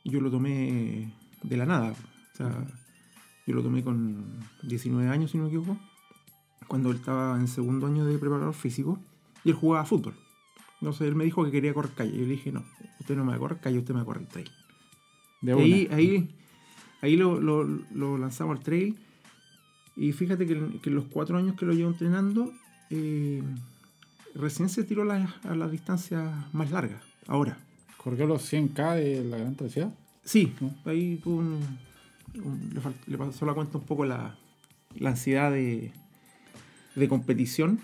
yo 0.06 0.22
lo 0.22 0.30
tomé 0.30 1.12
de 1.42 1.58
la 1.58 1.66
nada. 1.66 1.92
O 2.34 2.38
sea, 2.38 2.68
yo 3.48 3.56
lo 3.56 3.64
tomé 3.64 3.84
con 3.84 4.26
19 4.62 5.10
años, 5.10 5.32
si 5.32 5.38
no 5.38 5.46
me 5.46 5.50
equivoco. 5.50 5.76
cuando 6.68 6.92
él 6.92 6.98
estaba 6.98 7.40
en 7.40 7.48
segundo 7.48 7.88
año 7.88 8.06
de 8.06 8.20
preparador 8.20 8.54
físico 8.54 9.00
y 9.44 9.50
él 9.50 9.56
jugaba 9.56 9.86
fútbol. 9.88 10.14
Entonces 10.82 11.08
él 11.08 11.16
me 11.16 11.24
dijo 11.24 11.44
que 11.44 11.50
quería 11.50 11.74
correr 11.74 11.94
calle. 11.96 12.12
Yo 12.12 12.22
le 12.26 12.28
dije, 12.34 12.52
no, 12.52 12.64
usted 13.00 13.16
no 13.18 13.24
me 13.26 13.32
va 13.32 13.38
a 13.38 13.40
correr 13.40 13.60
calle, 13.60 13.80
usted 13.80 13.96
me 13.96 14.02
va 14.02 14.04
a 14.04 14.06
correr 14.06 14.28
trail. 14.28 14.52
De 15.42 15.54
ahí, 15.64 15.88
ahí, 15.92 16.36
ahí 17.02 17.16
lo, 17.18 17.42
lo- 17.42 17.64
lo 17.64 18.20
lanzamos 18.20 18.56
al 18.56 18.64
trail. 18.64 19.00
Y 19.96 20.12
fíjate 20.12 20.46
que, 20.46 20.80
que 20.80 20.90
en 20.92 20.96
los 20.96 21.06
cuatro 21.06 21.40
años 21.40 21.56
que 21.56 21.66
lo 21.66 21.74
llevo 21.74 21.90
entrenando, 21.90 22.54
eh, 22.92 23.42
recién 24.36 24.70
se 24.70 24.84
tiró 24.84 25.04
la- 25.06 25.34
a 25.44 25.56
las 25.56 25.72
distancias 25.72 26.32
más 26.54 26.70
largas. 26.70 27.04
Ahora. 27.26 27.58
¿Corrió 28.04 28.26
los 28.28 28.52
100k 28.52 28.96
de 28.96 29.24
la 29.26 29.38
gran 29.38 29.56
travesía? 29.56 29.92
Sí, 30.24 30.54
¿No? 30.62 30.74
ahí 30.86 31.20
tuvo 31.24 31.38
un, 31.40 31.60
un- 32.44 32.70
le, 32.74 32.82
le 33.12 33.18
pasó 33.18 33.46
la 33.46 33.54
cuenta 33.54 33.78
un 33.78 33.84
poco 33.86 34.06
la, 34.06 34.36
la 34.98 35.10
ansiedad 35.12 35.52
de, 35.52 35.92
de 36.96 37.08
competición 37.10 37.80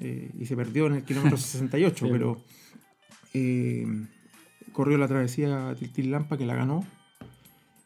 eh, 0.00 0.30
y 0.38 0.46
se 0.46 0.56
perdió 0.56 0.86
en 0.86 0.94
el 0.94 1.04
kilómetro 1.04 1.36
68, 1.38 2.04
Bien. 2.06 2.16
pero 2.16 2.40
eh, 3.34 3.86
corrió 4.72 4.98
la 4.98 5.08
travesía 5.08 5.74
Tiltil 5.78 6.10
Lampa 6.10 6.38
que 6.38 6.46
la 6.46 6.54
ganó 6.54 6.84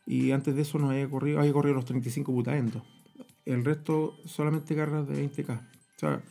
y 0.07 0.31
antes 0.33 0.55
de 0.55 0.63
eso 0.63 0.79
no 0.79 0.91
había 0.91 1.09
corrido, 1.09 1.41
había 1.41 1.53
corrido 1.53 1.75
los 1.77 1.85
35 1.87 2.31
putaendos. 2.33 2.83
El 3.47 3.65
resto 3.65 4.17
solamente 4.27 4.75
carreras 4.77 5.09
de 5.09 5.31
20k. 5.31 5.59
O 5.61 5.99
sea, 5.99 6.23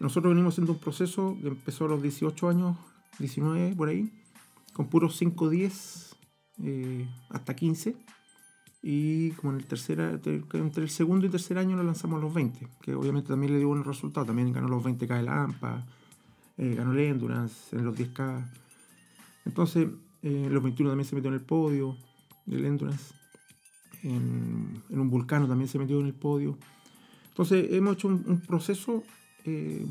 nosotros 0.00 0.32
venimos 0.32 0.54
haciendo 0.54 0.72
un 0.72 0.78
proceso 0.78 1.36
que 1.40 1.48
empezó 1.48 1.86
a 1.86 1.88
los 1.88 2.02
18 2.02 2.48
años, 2.48 2.76
19 3.18 3.74
por 3.76 3.88
ahí, 3.88 4.10
con 4.78 4.86
puros 4.86 5.20
5-10 5.20 6.14
eh, 6.62 7.04
hasta 7.30 7.56
15. 7.56 7.96
Y 8.80 9.32
como 9.32 9.52
en 9.52 9.58
el 9.58 9.64
tercer, 9.64 9.98
entre 9.98 10.84
el 10.84 10.88
segundo 10.88 11.26
y 11.26 11.30
tercer 11.30 11.58
año 11.58 11.76
lo 11.76 11.82
lanzamos 11.82 12.18
a 12.18 12.20
los 12.20 12.32
20, 12.32 12.68
que 12.80 12.94
obviamente 12.94 13.30
también 13.30 13.52
le 13.52 13.58
dio 13.58 13.66
buenos 13.66 13.84
resultados. 13.84 14.28
También 14.28 14.52
ganó 14.52 14.68
los 14.68 14.84
20K 14.84 15.16
de 15.16 15.22
la 15.24 15.84
eh, 16.58 16.74
ganó 16.76 16.92
el 16.92 17.00
Endurance 17.00 17.76
en 17.76 17.84
los 17.84 17.98
10K. 17.98 18.48
Entonces, 19.46 19.88
eh, 20.22 20.46
los 20.48 20.62
21 20.62 20.92
también 20.92 21.08
se 21.08 21.16
metió 21.16 21.26
en 21.28 21.34
el 21.34 21.40
podio 21.40 21.96
del 22.46 22.64
Endurance. 22.64 23.14
En, 24.04 24.80
un 24.90 25.10
vulcano 25.10 25.48
también 25.48 25.66
se 25.66 25.80
metió 25.80 25.98
en 25.98 26.06
el 26.06 26.14
podio. 26.14 26.56
Entonces, 27.30 27.66
hemos 27.72 27.94
hecho 27.94 28.06
un, 28.06 28.22
un 28.28 28.40
proceso 28.42 29.02
eh, 29.44 29.84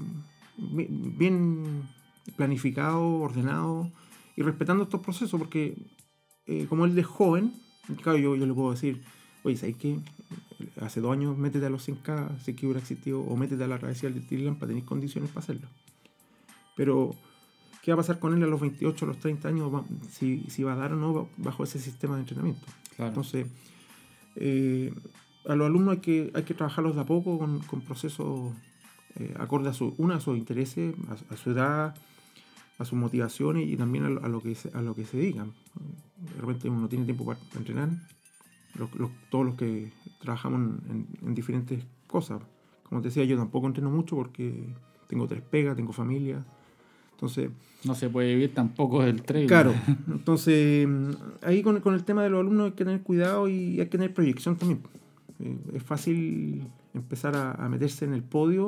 bi- 0.58 0.88
bien 0.90 1.84
planificado, 2.38 3.06
ordenado 3.06 3.92
y 4.38 4.44
respetando 4.44 4.84
estos 4.84 5.02
procesos, 5.02 5.38
porque 5.38 5.76
eh, 6.46 6.68
como 6.70 6.86
él 6.86 6.98
es 6.98 7.08
joven, 7.08 7.54
claro, 8.04 8.20
yo, 8.20 8.36
yo 8.36 8.46
le 8.46 8.54
puedo 8.54 8.72
decir, 8.72 9.02
oye, 9.44 9.58
¿sabes 9.58 9.76
qué? 9.78 10.00
Hace 10.80 11.02
dos 11.02 11.12
años 11.12 11.36
métete 11.38 11.66
a 11.66 11.70
los 11.72 11.90
100K, 11.90 12.40
si 12.40 12.52
es 12.52 12.58
que 12.58 12.68
hubiera 12.68 12.80
existido, 12.80 13.20
o 13.20 13.36
métete 13.36 13.64
a 13.64 13.68
la 13.68 13.80
travesía 13.80 14.12
del 14.12 14.26
Tillam 14.26 14.56
para 14.56 14.70
tener 14.70 14.86
condiciones 14.86 15.32
para 15.32 15.44
hacerlo. 15.44 15.68
Pero, 16.76 17.16
¿qué 17.82 17.92
va 17.92 17.96
a 17.96 17.98
pasar 17.98 18.20
con 18.20 18.38
él 18.38 18.44
a 18.44 18.48
los 18.48 18.62
28, 18.62 19.06
a 19.06 19.08
los 19.08 19.18
30 19.18 19.48
años? 19.48 19.72
Si, 20.12 20.44
si 20.50 20.62
va 20.62 20.74
a 20.74 20.76
dar 20.76 20.94
o 20.94 20.98
no 20.98 21.30
bajo 21.38 21.64
ese 21.64 21.80
sistema 21.80 22.14
de 22.14 22.22
entrenamiento. 22.22 22.68
Claro. 22.96 23.10
Entonces, 23.10 23.48
eh, 24.36 24.94
a 25.48 25.56
los 25.56 25.66
alumnos 25.66 25.96
hay 25.96 26.02
que, 26.02 26.32
hay 26.36 26.44
que 26.44 26.54
trabajarlos 26.54 26.94
de 26.94 27.02
a 27.02 27.06
poco 27.06 27.40
con, 27.40 27.60
con 27.62 27.82
procesos 27.82 28.54
eh, 29.16 29.34
acorde 29.40 29.70
a 29.70 29.74
su, 29.74 29.96
una, 29.98 30.18
a 30.18 30.20
sus 30.20 30.38
intereses, 30.38 30.94
a, 31.10 31.34
a 31.34 31.38
su 31.38 31.50
edad, 31.50 31.96
a 32.78 32.86
sus 32.86 32.98
motivaciones 32.98 33.68
y 33.68 33.76
también 33.76 34.06
a 34.06 34.10
lo, 34.10 34.24
a 34.24 34.28
lo 34.30 34.42
que, 34.42 34.54
se, 34.56 34.70
a 34.74 34.82
lo 34.82 34.94
que 34.94 35.06
se 35.06 35.18
dedican. 35.18 35.52
De 36.36 36.42
repente 36.42 36.70
uno 36.70 36.82
no 36.82 36.88
tiene 36.90 37.06
tiempo 37.06 37.26
para, 37.26 37.40
entrenar. 37.56 37.90
Los- 38.78 38.94
los- 38.96 39.12
todos 39.30 39.46
los 39.46 39.56
que 39.56 39.92
trabajamos 40.20 40.80
en, 40.90 41.08
en 41.26 41.36
diferentes 41.36 41.84
cosas. 42.08 42.42
Como 42.84 43.02
te 43.02 43.08
decía, 43.10 43.24
yo 43.26 43.38
tampoco 43.38 43.68
entreno 43.68 43.90
mucho 43.90 44.16
porque 44.16 44.68
tengo 45.08 45.28
tres 45.28 45.42
pegas, 45.42 45.76
tengo 45.76 45.92
familia. 45.94 46.46
Entonces, 47.14 47.50
No 47.84 47.96
se 47.96 48.10
puede 48.10 48.34
vivir 48.36 48.54
tampoco 48.54 49.04
del 49.04 49.24
trail. 49.24 49.48
Claro, 49.48 49.74
entonces 50.08 50.88
mm, 50.88 51.10
ahí 51.44 51.64
con, 51.64 51.80
con 51.82 51.94
el 51.96 52.04
tema 52.04 52.24
de 52.24 52.30
los 52.30 52.40
alumnos 52.42 52.66
hay 52.68 52.72
que 52.74 52.86
tener 52.86 53.02
cuidado 53.02 53.48
y 53.48 53.80
hay 53.80 53.86
que 53.88 53.98
tener 53.98 54.14
proyección 54.14 54.56
también. 54.58 54.82
Eh, 55.40 55.58
es 55.74 55.84
fácil 55.84 56.68
empezar 56.94 57.36
a, 57.36 57.52
a 57.54 57.70
meterse 57.70 58.06
en 58.06 58.14
el 58.14 58.24
podio 58.24 58.68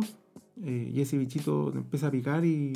eh, 0.63 0.91
y 0.93 1.01
ese 1.01 1.17
bichito 1.17 1.71
te 1.71 1.77
empieza 1.79 2.07
a 2.07 2.11
picar 2.11 2.43
y, 2.45 2.73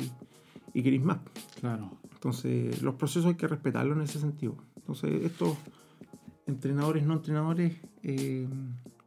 y 0.74 0.82
querés 0.82 1.02
más. 1.02 1.18
Claro. 1.60 1.90
Entonces 2.12 2.82
los 2.82 2.94
procesos 2.96 3.26
hay 3.26 3.34
que 3.36 3.46
respetarlos 3.46 3.96
en 3.96 4.02
ese 4.02 4.18
sentido. 4.20 4.56
Entonces 4.76 5.22
estos 5.24 5.56
entrenadores, 6.46 7.04
no 7.04 7.14
entrenadores, 7.14 7.74
eh, 8.02 8.46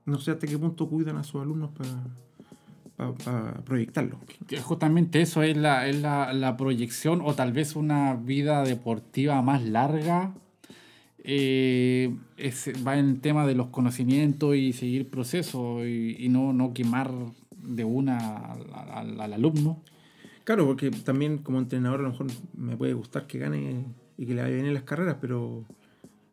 no 0.05 0.17
sé 0.19 0.31
hasta 0.31 0.47
qué 0.47 0.57
punto 0.57 0.87
cuidan 0.89 1.17
a 1.17 1.23
sus 1.23 1.41
alumnos 1.41 1.71
para 1.71 3.61
proyectarlo. 3.63 4.17
Justamente 4.63 5.21
eso 5.21 5.43
es, 5.43 5.55
la, 5.55 5.87
es 5.87 6.01
la, 6.01 6.33
la 6.33 6.57
proyección 6.57 7.21
o 7.23 7.33
tal 7.35 7.53
vez 7.53 7.75
una 7.75 8.15
vida 8.15 8.63
deportiva 8.63 9.41
más 9.41 9.63
larga. 9.63 10.33
eh, 11.29 12.15
es- 12.37 12.71
va 12.87 12.97
en 12.97 13.05
el 13.09 13.19
tema 13.19 13.45
de 13.45 13.53
los 13.55 13.67
conocimientos 13.67 14.55
y 14.55 14.71
seguir 14.73 15.09
procesos 15.09 15.85
y, 15.85 16.15
y 16.19 16.29
no, 16.29 16.53
no 16.53 16.73
quemar 16.73 17.11
de 17.61 17.83
una 17.83 18.37
al, 18.53 18.65
al- 18.93 19.21
al 19.21 19.33
alumno. 19.33 19.81
Claro, 20.47 20.65
porque 20.65 20.91
también 20.91 21.39
como 21.39 21.59
entrenador 21.59 21.99
a 21.99 22.03
lo 22.03 22.11
mejor 22.11 22.27
me 22.55 22.77
puede 22.77 22.93
gustar 22.93 23.27
que 23.27 23.37
gane 23.37 23.83
y 24.17 24.25
que 24.25 24.33
le 24.33 24.41
vaya 24.43 24.53
bien 24.53 24.67
en 24.67 24.75
las 24.75 24.83
carreras, 24.83 25.17
pero 25.19 25.65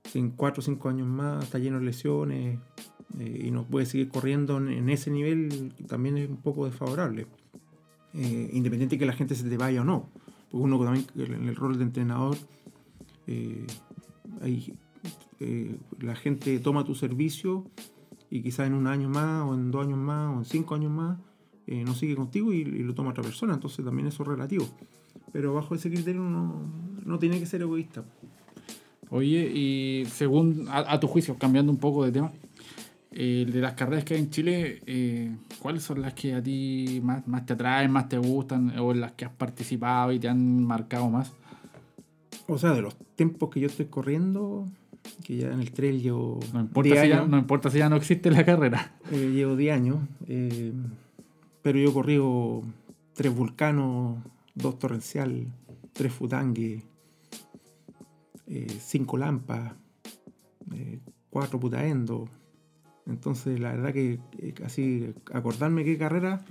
si 0.04 0.21
en 0.21 0.30
4 0.30 0.61
o 0.61 0.62
5 0.62 0.88
años 0.88 1.09
más 1.09 1.42
está 1.42 1.59
lleno 1.59 1.80
de 1.80 1.85
lesiones 1.85 2.61
eh, 3.18 3.42
y 3.47 3.50
no 3.50 3.64
puede 3.64 3.87
seguir 3.87 4.11
corriendo 4.11 4.59
en, 4.59 4.88
ese 4.88 5.11
nivel, 5.11 5.75
también 5.88 6.16
es 6.16 6.30
un 6.30 6.37
poco 6.37 6.64
desfavorable. 6.64 7.26
Eh, 8.12 8.50
independiente 8.52 8.94
de 8.94 9.00
que 9.00 9.06
la 9.06 9.14
gente 9.14 9.35
se 9.35 9.49
te 9.49 9.56
vaya 9.56 9.80
o 9.80 9.85
no. 9.85 10.09
Porque 10.49 10.64
uno 10.64 10.78
también 10.78 11.06
en 11.16 11.49
el 11.49 11.56
rol 11.56 11.76
de 11.76 11.83
entrenador, 11.83 12.37
eh, 13.26 13.66
la 15.99 16.14
gente 16.14 16.56
toma 16.61 16.85
tu 16.85 16.94
servicio 16.94 17.64
y 18.30 18.42
quizás 18.42 18.68
en 18.68 18.75
un 18.75 18.87
año 18.87 19.09
más, 19.09 19.42
o 19.42 19.54
en 19.54 19.73
dos 19.73 19.85
años 19.85 19.99
más, 19.99 20.37
o 20.37 20.38
en 20.38 20.44
cinco 20.44 20.76
años 20.76 20.92
más, 20.92 21.18
eh, 21.66 21.83
no 21.85 21.94
sigue 21.94 22.14
contigo 22.16 22.52
y, 22.52 22.59
y 22.61 22.83
lo 22.83 22.94
toma 22.94 23.11
otra 23.11 23.23
persona. 23.23 23.54
Entonces 23.54 23.85
también 23.85 24.09
eso 24.09 24.23
es 24.23 24.28
relativo. 24.28 24.66
Pero 25.33 25.54
bajo 25.54 25.75
ese 25.75 25.90
criterio 25.90 26.23
uno 26.23 26.62
no 27.04 27.18
tiene 27.18 27.38
que 27.38 27.47
ser 27.47 27.62
egoísta. 27.62 28.04
Oye, 29.11 29.50
y 29.54 30.04
según 30.06 30.66
a, 30.68 30.92
a 30.94 31.00
tu 31.00 31.06
juicio, 31.06 31.37
cambiando 31.37 31.71
un 31.71 31.78
poco 31.78 32.04
de 32.04 32.12
tema, 32.12 32.33
eh, 33.12 33.47
de 33.49 33.61
las 33.61 33.75
carreras 33.75 34.04
que 34.04 34.14
hay 34.14 34.21
en 34.21 34.30
Chile, 34.30 34.83
eh, 34.87 35.37
¿cuáles 35.61 35.83
son 35.85 36.00
las 36.02 36.14
que 36.14 36.35
a 36.35 36.42
ti 36.42 37.00
más, 37.02 37.26
más 37.28 37.47
te 37.47 37.52
atraen, 37.52 37.90
más 37.92 38.09
te 38.09 38.18
gustan, 38.18 38.76
o 38.78 38.90
en 38.92 39.00
las 39.00 39.12
que 39.12 39.25
has 39.25 39.30
participado 39.33 40.11
y 40.12 40.18
te 40.18 40.28
han 40.28 40.64
marcado 40.64 41.09
más? 41.11 41.33
O 42.49 42.59
sea, 42.59 42.73
de 42.73 42.83
los 42.83 42.97
tiempos 43.14 43.50
que 43.50 43.61
yo 43.61 43.68
estoy 43.68 43.87
corriendo, 43.87 44.66
que 45.23 45.37
ya 45.37 45.52
en 45.52 45.61
el 45.61 45.71
trail 45.71 46.02
llevo 46.02 46.40
No 46.52 46.61
importa, 46.61 46.88
10 46.94 47.02
si 47.02 47.09
ya, 47.09 47.16
años, 47.18 47.28
no 47.28 47.38
importa 47.38 47.71
si 47.71 47.78
ya 47.78 47.88
no 47.88 47.97
existe 47.97 48.30
la 48.30 48.44
carrera. 48.44 48.94
eh, 49.12 49.30
llevo 49.33 49.54
10 49.54 49.75
años, 49.76 49.99
pero 51.64 51.78
yo 51.78 51.88
he 51.90 51.92
corrido 51.92 52.61
tres 53.14 53.35
vulcanos, 53.35 54.18
dos 54.54 54.78
torrencial, 54.78 55.47
tres 55.94 56.12
futangue, 56.12 56.85
eh, 58.47 58.66
cinco 58.80 59.16
lampas, 59.16 59.73
eh, 60.75 61.00
cuatro 61.30 61.59
putaendo. 61.59 62.28
Entonces, 63.06 63.59
la 63.61 63.73
verdad 63.73 63.92
que 63.92 64.21
eh, 64.38 64.54
así 64.64 65.12
acordarme 65.33 65.85
qué 65.85 65.97
carrera 65.99 66.44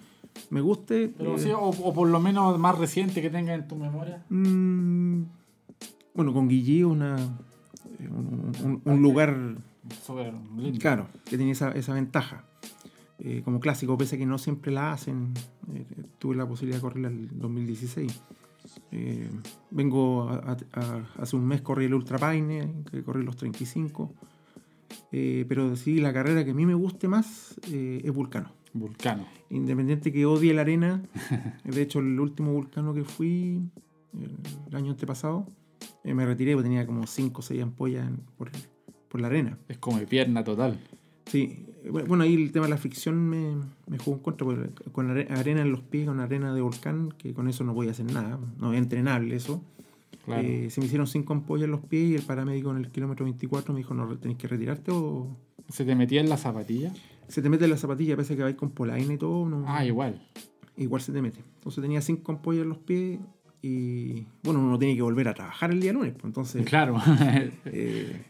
me 0.50 0.62
guste. 0.62 1.13
Pero 1.17 1.36
eh, 1.36 1.39
sí, 1.39 1.51
o, 1.51 1.60
o 1.70 1.93
por 1.93 2.08
lo 2.10 2.20
menos 2.20 2.58
más 2.60 2.77
reciente 2.77 3.22
que 3.22 3.29
tengas 3.29 3.60
en 3.60 3.67
tu 3.67 3.75
memoria. 3.75 4.24
mm, 4.29 5.22
bueno, 6.15 6.34
con 6.34 6.48
Guillí 6.48 6.84
una, 6.84 7.15
un- 8.00 8.51
un- 8.63 8.82
un 8.84 9.01
lugar 9.01 9.36
lindo. 10.58 10.79
Claro, 10.79 11.08
que 11.25 11.38
tiene 11.38 11.51
esa, 11.51 11.72
esa 11.72 11.93
ventaja. 11.93 12.46
Eh, 13.25 13.42
como 13.44 13.60
clásico, 13.62 13.98
pese 13.98 14.15
a 14.15 14.20
que 14.20 14.25
no 14.25 14.38
siempre 14.38 14.70
la 14.72 14.92
hacen, 14.92 15.34
eh, 15.74 15.86
tuve 16.20 16.36
la 16.36 16.46
posibilidad 16.46 16.77
de 16.77 16.82
correrla 16.82 17.08
el 17.08 17.30
2016. 17.39 18.22
Eh, 18.92 19.30
vengo 19.72 20.30
a- 20.30 20.58
a- 20.74 21.06
hace 21.18 21.36
un 21.38 21.46
mes 21.46 21.62
corrí 21.62 21.86
el 21.86 21.94
Ultra 21.94 22.18
Paine, 22.18 22.74
que 22.92 23.01
corrí 23.03 23.24
los 23.24 23.38
35. 23.38 24.13
Eh, 25.12 25.46
pero 25.48 25.70
decidí 25.70 26.00
la 26.01 26.12
carrera 26.13 26.44
que 26.44 26.51
a 26.51 26.53
mí 26.53 26.65
me 26.65 26.74
guste 26.74 27.08
más 27.08 27.56
eh, 27.72 28.01
es 28.03 28.12
Vulcano. 28.13 28.51
Vulcano. 28.74 29.25
Independiente 29.50 30.12
que 30.12 30.25
odie 30.25 30.53
la 30.53 30.62
arena, 30.62 31.01
de 31.63 31.82
hecho 31.82 32.00
el 32.00 32.20
último 32.20 32.51
vulcano 32.51 32.94
que 32.94 33.03
fui 33.03 33.62
el 34.70 34.75
año 34.75 34.92
antepasado, 34.92 35.48
eh, 36.03 36.13
me 36.13 36.25
retiré 36.25 36.53
porque 36.56 36.68
tenía 36.70 36.86
como 36.86 37.08
5 37.08 37.39
o 37.39 37.44
6 37.44 37.62
ampollas 37.63 38.08
en- 38.08 38.18
por, 38.38 38.51
por 39.10 39.22
la 39.22 39.27
arena. 39.27 39.58
Es 39.70 39.77
como 39.77 39.98
de 40.00 40.08
pierna 40.08 40.44
total. 40.44 40.77
Sí, 41.25 41.65
bueno, 41.89 42.24
ahí 42.24 42.34
el 42.36 42.51
tema 42.51 42.65
de 42.65 42.72
la 42.72 42.77
fricción 42.77 43.15
me, 43.30 43.56
me 43.88 43.98
jugó 43.98 44.18
en 44.18 44.24
contra, 44.24 44.46
porque 44.46 44.70
con 44.92 45.10
are- 45.10 45.27
arena 45.32 45.62
en 45.62 45.72
los 45.72 45.82
pies, 45.82 46.06
con 46.08 46.20
arena 46.20 46.53
de 46.53 46.62
volcán, 46.62 47.10
que 47.18 47.34
con 47.34 47.48
eso 47.48 47.63
no 47.63 47.74
voy 47.74 47.88
a 47.88 47.92
hacer 47.92 48.06
nada, 48.12 48.39
no 48.60 48.74
es 48.74 48.80
entrenable 48.80 49.36
eso. 49.36 49.63
Claro. 50.25 50.42
Eh, 50.48 50.70
se 50.70 50.80
me 50.80 50.86
hicieron 50.86 51.08
cinco 51.08 51.34
ampollas 51.34 51.65
en 51.65 51.72
los 51.72 51.82
pies 51.82 52.10
y 52.12 52.15
el 52.15 52.22
paramédico 52.22 52.72
en 52.72 52.77
el 52.77 52.89
kilómetro 52.89 53.25
24 53.25 53.74
me 53.74 53.80
dijo, 53.80 53.94
no, 53.94 54.18
tenéis 54.18 54.38
que 54.38 54.48
retirarte 54.48 54.92
o... 54.92 55.36
¿Se 55.70 55.84
te 55.86 55.96
metía 55.96 56.22
en 56.22 56.30
la 56.30 56.38
zapatilla? 56.38 56.94
se 57.27 57.42
te 57.42 57.50
mete 57.50 57.63
en 57.65 57.72
la 57.72 57.77
zapatilla, 57.77 58.15
pese 58.15 58.34
a 58.34 58.36
que 58.38 58.44
vais 58.44 58.56
con 58.56 58.70
polaina 58.72 59.13
y 59.13 59.18
todo. 59.18 59.48
No, 59.50 59.63
Ah, 59.68 59.84
igual. 59.86 60.22
igual 60.77 61.01
se 61.01 61.12
te 61.12 61.22
mete. 61.22 61.39
Entonces 61.56 61.82
tenía 61.82 62.01
cinco 62.01 62.32
ampollas 62.32 62.63
en 62.63 62.70
los 62.70 62.77
pies 62.77 63.20
y 63.65 64.25
bueno, 64.43 64.60
uno 64.60 64.77
tiene 64.77 64.93
que 64.93 65.01
volver 65.01 65.29
a 65.29 65.34
trabajar 65.34 65.72
el 65.72 65.79
día 65.79 65.93
lunes. 65.93 66.12
pues, 66.12 66.25
Entonces 66.25 66.65
Claro. 66.65 66.98
eh, 67.65 68.22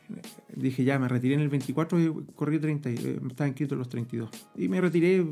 dije 0.55 0.83
ya, 0.83 0.99
me 0.99 1.07
retiré 1.07 1.33
en 1.33 1.41
el 1.41 1.49
24 1.49 1.99
y 1.99 2.13
corrí 2.35 2.59
30, 2.59 2.91
y, 2.91 2.93
eh, 2.93 3.19
estaba 3.27 3.47
inscrito 3.47 3.73
en 3.73 3.79
los 3.79 3.89
32. 3.89 4.29
Y 4.55 4.67
me 4.67 4.79
retiré 4.79 5.25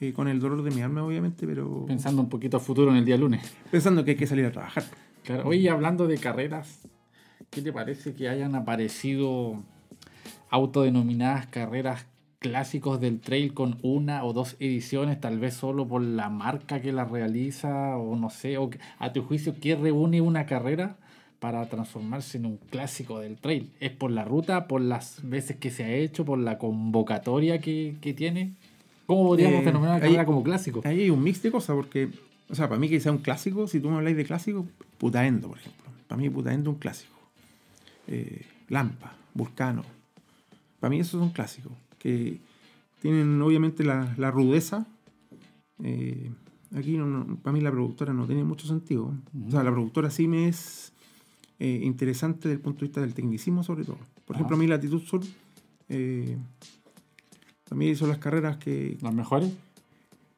eh, 0.00 0.12
con 0.12 0.26
el 0.26 0.40
dolor 0.40 0.64
de 0.64 0.72
mi 0.72 0.82
alma, 0.82 1.04
obviamente, 1.04 1.46
pero 1.46 1.86
Pensando 1.86 2.20
un 2.20 2.28
poquito 2.28 2.56
a 2.56 2.60
futuro 2.60 2.90
en 2.90 2.96
el 2.96 3.04
día 3.04 3.16
lunes. 3.16 3.54
pensando 3.70 4.04
que 4.04 4.10
hay 4.10 4.16
que 4.16 4.26
salir 4.26 4.44
a 4.46 4.50
trabajar. 4.50 4.82
Claro. 5.22 5.46
Oye, 5.46 5.70
hablando 5.70 6.08
de 6.08 6.18
carreras, 6.18 6.80
¿qué 7.50 7.62
te 7.62 7.72
parece 7.72 8.14
que 8.14 8.28
hayan 8.28 8.56
aparecido 8.56 9.62
autodenominadas 10.50 11.46
carreras 11.46 12.04
clásicos 12.38 13.00
del 13.00 13.20
trail 13.20 13.52
con 13.52 13.78
una 13.82 14.24
o 14.24 14.32
dos 14.32 14.56
ediciones, 14.60 15.20
tal 15.20 15.38
vez 15.38 15.54
solo 15.54 15.86
por 15.86 16.02
la 16.02 16.28
marca 16.28 16.80
que 16.80 16.92
la 16.92 17.04
realiza, 17.04 17.96
o 17.96 18.16
no 18.16 18.30
sé, 18.30 18.58
o 18.58 18.70
a 18.98 19.12
tu 19.12 19.22
juicio, 19.22 19.54
¿qué 19.60 19.74
reúne 19.74 20.20
una 20.20 20.46
carrera 20.46 20.96
para 21.40 21.68
transformarse 21.68 22.38
en 22.38 22.46
un 22.46 22.56
clásico 22.56 23.20
del 23.20 23.36
trail? 23.36 23.70
¿Es 23.80 23.90
por 23.90 24.10
la 24.10 24.24
ruta, 24.24 24.66
por 24.68 24.80
las 24.80 25.20
veces 25.28 25.56
que 25.56 25.70
se 25.70 25.84
ha 25.84 25.90
hecho, 25.90 26.24
por 26.24 26.38
la 26.38 26.58
convocatoria 26.58 27.60
que, 27.60 27.96
que 28.00 28.14
tiene? 28.14 28.52
¿Cómo 29.06 29.24
podríamos 29.24 29.62
Eh, 29.62 29.64
denominar 29.64 29.92
una 29.96 30.00
carrera 30.00 30.26
como 30.26 30.42
clásico? 30.42 30.80
Ahí 30.84 31.02
hay 31.02 31.10
un 31.10 31.22
mix 31.22 31.42
de 31.42 31.50
cosas, 31.50 31.74
porque, 31.74 32.08
o 32.48 32.54
sea, 32.54 32.68
para 32.68 32.78
mí 32.78 32.88
que 32.88 33.00
sea 33.00 33.12
un 33.12 33.18
clásico, 33.18 33.66
si 33.66 33.80
tú 33.80 33.90
me 33.90 33.96
habláis 33.96 34.16
de 34.16 34.24
clásico, 34.24 34.66
Putaendo, 34.98 35.48
por 35.48 35.58
ejemplo. 35.58 35.84
Para 36.06 36.20
mí 36.20 36.28
Putaendo 36.28 36.70
es 36.70 36.74
un 36.74 36.80
clásico. 36.80 37.14
Eh, 38.08 38.42
Lampa, 38.68 39.14
Vulcano. 39.34 39.84
Para 40.80 40.90
mí 40.90 41.00
esos 41.00 41.20
son 41.20 41.30
clásicos, 41.30 41.72
que 41.98 42.40
tienen 43.00 43.40
obviamente 43.42 43.84
la, 43.84 44.14
la 44.18 44.30
rudeza. 44.30 44.86
Eh, 45.82 46.30
aquí 46.74 46.96
no- 46.96 47.06
no- 47.06 47.36
para 47.36 47.52
mí 47.52 47.60
la 47.60 47.70
productora 47.70 48.12
no 48.12 48.26
tiene 48.26 48.44
mucho 48.44 48.66
sentido. 48.66 49.14
O 49.46 49.50
sea, 49.50 49.62
la 49.62 49.70
productora 49.70 50.10
sí 50.10 50.26
me 50.26 50.48
es 50.48 50.92
eh, 51.60 51.80
interesante 51.82 52.48
desde 52.48 52.54
el 52.54 52.60
punto 52.60 52.80
de 52.80 52.86
vista 52.86 53.00
del 53.00 53.14
tecnicismo 53.14 53.62
sobre 53.62 53.84
todo. 53.84 53.98
Por 54.24 54.36
ejemplo, 54.36 54.56
a 54.56 54.58
mí 54.58 54.66
Latitud 54.66 55.00
Sur, 55.02 55.22
eh, 55.88 56.36
mí 57.74 57.94
son 57.94 58.08
las 58.08 58.18
carreras 58.18 58.56
que, 58.58 58.96
¿Los 59.02 59.14
mejores? 59.14 59.52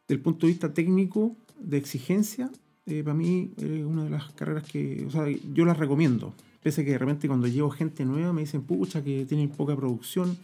del 0.08 0.20
punto 0.20 0.46
de 0.46 0.52
vista 0.52 0.74
técnico, 0.74 1.36
de 1.60 1.76
exigencia, 1.76 2.50
eh, 2.86 3.02
para 3.04 3.14
mí 3.14 3.52
es 3.58 3.84
una 3.84 4.02
de 4.04 4.10
las 4.10 4.32
carreras 4.32 4.64
que, 4.64 5.04
o 5.06 5.10
sea, 5.10 5.24
yo 5.54 5.64
las 5.64 5.76
recomiendo. 5.78 6.34
Pese 6.62 6.80
a 6.80 6.84
que 6.84 6.90
de 6.90 6.98
repente 6.98 7.28
cuando 7.28 7.46
llevo 7.46 7.70
gente 7.70 8.04
nueva 8.04 8.32
me 8.32 8.40
dicen, 8.40 8.62
pucha, 8.62 9.04
que 9.04 9.24
tienen 9.26 9.50
poca 9.50 9.76
producción, 9.76 10.36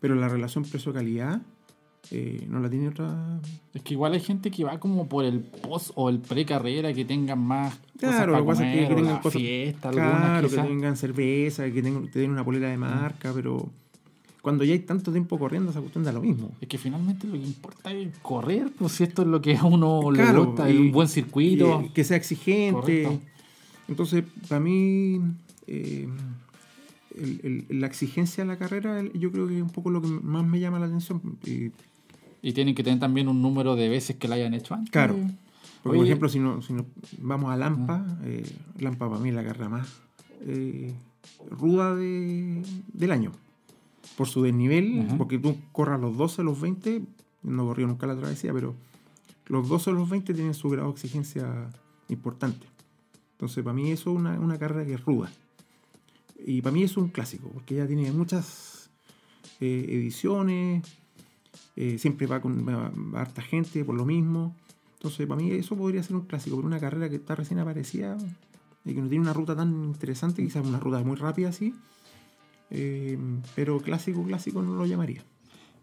pero 0.00 0.14
la 0.14 0.28
relación 0.28 0.64
precio-calidad 0.64 1.40
eh, 2.10 2.46
no 2.48 2.60
la 2.60 2.70
tiene 2.70 2.88
otra... 2.88 3.38
Es 3.74 3.82
que 3.82 3.94
igual 3.94 4.14
hay 4.14 4.20
gente 4.20 4.50
que 4.50 4.64
va 4.64 4.80
como 4.80 5.06
por 5.08 5.24
el 5.24 5.40
post 5.40 5.90
o 5.94 6.08
el 6.08 6.18
pre-carrera, 6.18 6.92
que 6.94 7.04
tengan 7.04 7.38
más 7.38 7.78
Claro, 7.98 8.16
cosas 8.16 8.26
lo 8.28 8.36
que 8.38 8.44
pasa 8.46 8.72
es 8.72 8.88
que- 8.88 8.94
tengan 8.94 9.18
cosas- 9.20 9.40
fiesta, 9.42 9.90
Claro, 9.90 10.48
que 10.50 10.56
tengan 10.56 10.96
cerveza, 10.96 11.70
que 11.70 11.82
tengan, 11.82 12.08
te 12.10 12.18
den 12.20 12.30
una 12.30 12.44
polera 12.44 12.68
de 12.70 12.78
marca, 12.78 13.32
pero 13.34 13.68
cuando 14.40 14.64
ya 14.64 14.72
hay 14.72 14.78
tanto 14.80 15.12
tiempo 15.12 15.38
corriendo, 15.38 15.70
esa 15.70 15.80
cuestión 15.80 16.02
da 16.02 16.12
lo 16.12 16.22
mismo. 16.22 16.50
Es 16.62 16.66
que 16.68 16.78
finalmente 16.78 17.26
lo 17.26 17.34
que 17.34 17.40
importa 17.40 17.92
es 17.92 18.08
correr, 18.22 18.70
pues 18.78 18.92
si 18.92 19.04
esto 19.04 19.20
es 19.22 19.28
lo 19.28 19.42
que 19.42 19.54
a 19.58 19.64
uno 19.64 20.10
le 20.10 20.16
Claro, 20.22 20.46
gusta, 20.46 20.70
y- 20.70 20.78
un 20.78 20.92
buen 20.92 21.08
circuito. 21.08 21.82
y, 21.84 21.90
que 21.90 22.02
sea 22.04 22.16
exigente. 22.16 22.72
Correcto. 23.02 23.20
Entonces, 23.88 24.24
para 24.48 24.60
mí, 24.60 25.20
eh, 25.66 26.08
el- 27.16 27.66
el- 27.68 27.80
la 27.80 27.86
exigencia 27.86 28.44
de 28.44 28.48
la 28.48 28.58
carrera, 28.58 29.00
el- 29.00 29.12
yo 29.12 29.30
creo 29.32 29.46
que 29.48 29.56
es 29.56 29.62
un 29.62 29.70
poco 29.70 29.90
lo 29.90 30.00
que 30.00 30.08
más 30.08 30.44
me 30.46 30.60
llama 30.60 30.78
la 30.78 30.86
atención. 30.86 31.20
Y, 31.44 31.70
Y 32.42 32.52
tienen 32.54 32.74
que 32.74 32.82
tener 32.82 32.98
también 33.00 33.28
un 33.28 33.42
número 33.42 33.76
de 33.76 33.88
veces 33.90 34.16
que 34.16 34.26
la 34.28 34.36
hayan 34.36 34.54
hecho 34.54 34.74
antes. 34.74 34.90
Claro. 34.90 35.16
porque, 35.82 35.96
por 35.96 36.06
ejemplo, 36.06 36.28
si, 36.28 36.38
no, 36.38 36.60
si 36.62 36.72
no- 36.74 36.84
vamos 37.20 37.50
a 37.50 37.56
Lampa, 37.56 38.04
eh, 38.24 38.44
Lampa 38.78 39.08
para 39.08 39.20
mí 39.20 39.30
es 39.30 39.34
la 39.34 39.42
carrera 39.44 39.68
más 39.70 39.88
eh, 40.42 40.92
ruda 41.50 41.94
de- 41.94 42.62
del 42.92 43.10
año. 43.12 43.32
Por 44.16 44.26
su 44.28 44.42
desnivel, 44.42 45.06
porque 45.18 45.38
tú 45.38 45.56
corras 45.72 45.98
los 46.00 46.16
12, 46.16 46.42
los 46.42 46.60
20, 46.60 47.02
no 47.42 47.64
corrió 47.66 47.86
nunca 47.86 48.06
la 48.06 48.14
travesía, 48.16 48.52
pero 48.52 48.74
los 49.46 49.68
12 49.68 49.90
o 49.90 49.92
los 49.94 50.08
20 50.10 50.34
tienen 50.34 50.52
su 50.54 50.68
grado 50.68 50.88
de 50.88 50.92
exigencia 50.94 51.70
importante. 52.08 52.66
Entonces, 53.32 53.62
para 53.64 53.72
mí 53.74 53.90
eso 53.90 54.10
es 54.12 54.16
una, 54.18 54.38
una 54.38 54.58
carrera 54.58 54.84
que 54.84 54.94
es 54.94 55.04
ruda. 55.04 55.30
Y 56.46 56.62
para 56.62 56.72
mí 56.72 56.82
es 56.82 56.96
un 56.96 57.08
clásico, 57.08 57.48
porque 57.48 57.74
ya 57.76 57.86
tiene 57.86 58.10
muchas 58.12 58.90
eh, 59.60 59.86
ediciones, 59.88 60.84
eh, 61.76 61.98
siempre 61.98 62.26
va 62.26 62.40
con 62.40 63.14
harta 63.14 63.42
gente 63.42 63.84
por 63.84 63.94
lo 63.94 64.04
mismo. 64.04 64.54
Entonces, 64.94 65.26
para 65.26 65.40
mí 65.40 65.50
eso 65.52 65.76
podría 65.76 66.02
ser 66.02 66.16
un 66.16 66.26
clásico, 66.26 66.56
pero 66.56 66.66
una 66.66 66.80
carrera 66.80 67.08
que 67.08 67.16
está 67.16 67.34
recién 67.34 67.58
aparecida 67.58 68.16
y 68.84 68.94
que 68.94 69.00
no 69.00 69.08
tiene 69.08 69.22
una 69.22 69.32
ruta 69.32 69.56
tan 69.56 69.84
interesante, 69.84 70.42
quizás 70.42 70.66
una 70.66 70.78
ruta 70.78 71.02
muy 71.02 71.16
rápida 71.16 71.48
así, 71.48 71.74
eh, 72.70 73.18
pero 73.54 73.80
clásico, 73.80 74.22
clásico 74.24 74.62
no 74.62 74.74
lo 74.74 74.86
llamaría. 74.86 75.22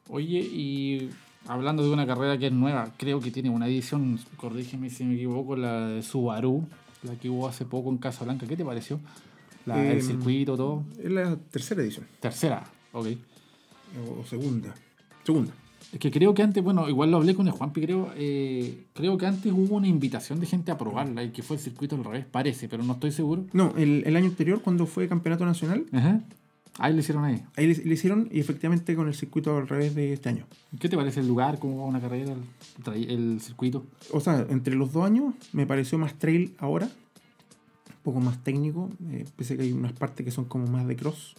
Oye, 0.09 0.39
y 0.39 1.09
hablando 1.47 1.83
de 1.83 1.89
una 1.89 2.05
carrera 2.07 2.37
que 2.37 2.47
es 2.47 2.53
nueva, 2.53 2.93
creo 2.97 3.19
que 3.19 3.31
tiene 3.31 3.49
una 3.49 3.67
edición, 3.67 4.19
corrígeme 4.37 4.89
si 4.89 5.03
me 5.03 5.15
equivoco, 5.15 5.55
la 5.55 5.87
de 5.87 6.03
Subaru, 6.03 6.67
la 7.03 7.15
que 7.15 7.29
hubo 7.29 7.47
hace 7.47 7.65
poco 7.65 7.89
en 7.89 7.97
Casablanca. 7.97 8.47
¿Qué 8.47 8.55
te 8.55 8.65
pareció? 8.65 8.99
La, 9.67 9.85
el 9.91 9.99
Em, 9.99 10.01
circuito, 10.01 10.55
todo. 10.57 10.83
Es 10.97 11.11
la 11.11 11.35
tercera 11.35 11.81
edición, 11.81 12.05
Tercera, 12.19 12.63
ok. 12.93 13.07
o 14.19 14.25
segunda. 14.25 14.73
Segunda. 15.23 15.53
Es 15.93 15.99
que 15.99 16.11
creo 16.11 16.33
que 16.33 16.41
antes, 16.43 16.61
bueno, 16.63 16.89
igual 16.89 17.11
lo 17.11 17.17
hablé 17.17 17.33
con 17.35 17.47
el 17.47 17.53
Juanpi, 17.53 17.81
creo, 17.81 18.11
eh, 18.17 18.85
creo 18.93 19.17
que 19.17 19.25
antes 19.25 19.53
hubo 19.53 19.75
una 19.77 19.87
invitación 19.87 20.39
de 20.39 20.45
gente 20.45 20.69
a 20.71 20.77
probarla 20.77 21.23
y 21.23 21.29
que 21.31 21.43
fue 21.43 21.55
el 21.57 21.61
circuito 21.61 21.95
al 21.95 22.03
revés, 22.03 22.25
parece, 22.25 22.67
pero 22.67 22.83
no 22.83 22.93
estoy 22.93 23.11
seguro. 23.11 23.45
No, 23.53 23.73
el, 23.77 24.03
el 24.05 24.15
año 24.17 24.25
anterior, 24.27 24.61
cuando 24.61 24.85
fue 24.85 25.07
campeonato 25.07 25.45
nacional, 25.45 25.85
Ajá. 25.93 26.21
Ahí 26.79 26.93
lo 26.93 26.99
hicieron 26.99 27.25
ahí. 27.25 27.41
ahí 27.55 27.65
le, 27.73 27.85
le 27.85 27.93
hicieron 27.95 28.29
y 28.31 28.39
efectivamente 28.39 28.95
con 28.95 29.07
el 29.07 29.15
circuito 29.15 29.57
al 29.57 29.67
revés 29.67 29.95
de 29.95 30.13
este 30.13 30.29
año. 30.29 30.45
¿Qué 30.79 30.87
te 30.89 30.95
parece 30.95 31.21
el 31.21 31.27
lugar? 31.27 31.57
¿Cómo 31.57 31.77
va 31.79 31.85
una 31.85 31.99
carrera? 31.99 32.35
El, 32.93 33.41
circuito. 33.41 33.83
O 34.11 34.19
sea, 34.19 34.45
entre 34.49 34.75
los 34.75 34.93
dos 34.93 35.03
años 35.03 35.33
me 35.53 35.65
pareció 35.65 35.97
más 35.97 36.13
trail 36.19 36.53
ahora, 36.59 36.87
poco 38.07 38.21
más 38.21 38.41
técnico, 38.41 38.89
eh, 39.11 39.25
pese 39.35 39.57
que 39.57 39.63
hay 39.63 39.73
unas 39.73 39.91
partes 39.91 40.23
que 40.23 40.31
son 40.31 40.45
como 40.45 40.65
más 40.67 40.87
de 40.87 40.95
cross. 40.95 41.35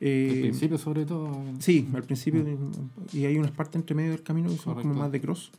Eh, 0.00 0.28
Al 0.34 0.40
principio, 0.40 0.76
sobre 0.76 1.06
todo. 1.06 1.30
Sí, 1.60 1.86
al 1.94 2.02
principio. 2.02 2.42
de- 2.42 2.58
Y 3.12 3.26
hay 3.26 3.38
unas 3.38 3.52
partes 3.52 3.76
entre 3.76 3.94
medio 3.94 4.10
del 4.10 4.24
camino 4.24 4.48
que 4.48 4.56
son 4.56 4.74
Correcto. 4.74 4.88
como 4.88 5.00
más 5.00 5.12
de 5.12 5.20
cross. 5.20 5.52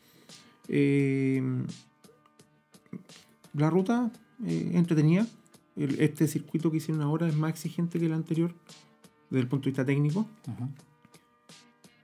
Eh, 0.68 1.42
la 3.54 3.70
ruta 3.70 4.12
eh, 4.46 4.72
entretenida. 4.74 5.26
El- 5.78 6.02
este 6.02 6.28
circuito 6.28 6.70
que 6.70 6.78
hicieron 6.78 7.02
ahora 7.02 7.30
es 7.30 7.36
más 7.38 7.50
exigente 7.52 7.98
que 7.98 8.08
el 8.08 8.14
anterior 8.14 8.54
desde 9.30 9.40
el 9.42 9.48
punto 9.48 9.66
de 9.66 9.70
vista 9.72 9.86
técnico. 9.86 10.28
Ajá. 10.48 10.68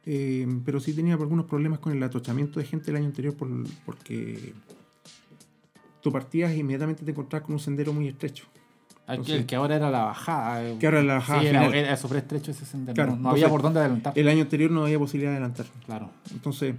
Eh, 0.06 0.48
pero 0.64 0.80
sí 0.80 0.94
tenía 0.94 1.16
algunos 1.16 1.46
problemas 1.48 1.80
con 1.80 1.92
el 1.92 2.02
atochamiento 2.02 2.62
de 2.62 2.66
gente 2.66 2.92
el 2.92 2.96
año 2.98 3.08
anterior 3.08 3.36
por- 3.36 3.50
porque 3.86 4.54
tú 6.02 6.12
partías 6.12 6.52
e 6.52 6.58
inmediatamente 6.58 7.04
te 7.06 7.12
encontrabas 7.12 7.46
con 7.46 7.54
un 7.54 7.60
sendero 7.60 7.94
muy 7.94 8.08
estrecho. 8.08 8.46
Entonces- 9.08 9.36
el 9.36 9.46
que 9.46 9.56
ahora 9.56 9.76
era 9.76 9.90
la 9.92 10.04
bajada. 10.06 10.64
eh. 10.64 10.78
Que 10.80 10.86
ahora 10.86 11.04
la 11.04 11.16
bajada 11.16 11.42
Sí, 11.42 11.48
era, 11.48 11.60
final. 11.64 11.76
era 11.76 11.98
súper 11.98 12.18
estrecho 12.18 12.52
ese 12.52 12.66
sendero. 12.66 12.94
Claro, 12.96 13.12
no, 13.12 13.16
no 13.18 13.20
entonces- 13.22 13.44
había 13.44 13.52
por 13.52 13.62
dónde 13.62 13.80
adelantar. 13.82 14.14
El 14.18 14.28
año 14.28 14.42
anterior 14.44 14.72
no 14.72 14.84
había 14.84 15.00
posibilidad 15.00 15.32
de 15.32 15.38
adelantar. 15.38 15.66
Claro. 15.86 16.10
Entonces, 16.32 16.76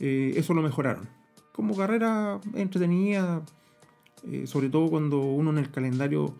eh, 0.00 0.32
eso 0.36 0.54
lo 0.54 0.62
mejoraron. 0.62 1.08
Como 1.52 1.76
carrera 1.76 2.40
entretenida, 2.54 3.42
eh, 4.28 4.46
sobre 4.46 4.68
todo 4.70 4.88
cuando 4.90 5.20
uno 5.20 5.50
en 5.50 5.58
el 5.58 5.70
calendario 5.70 6.34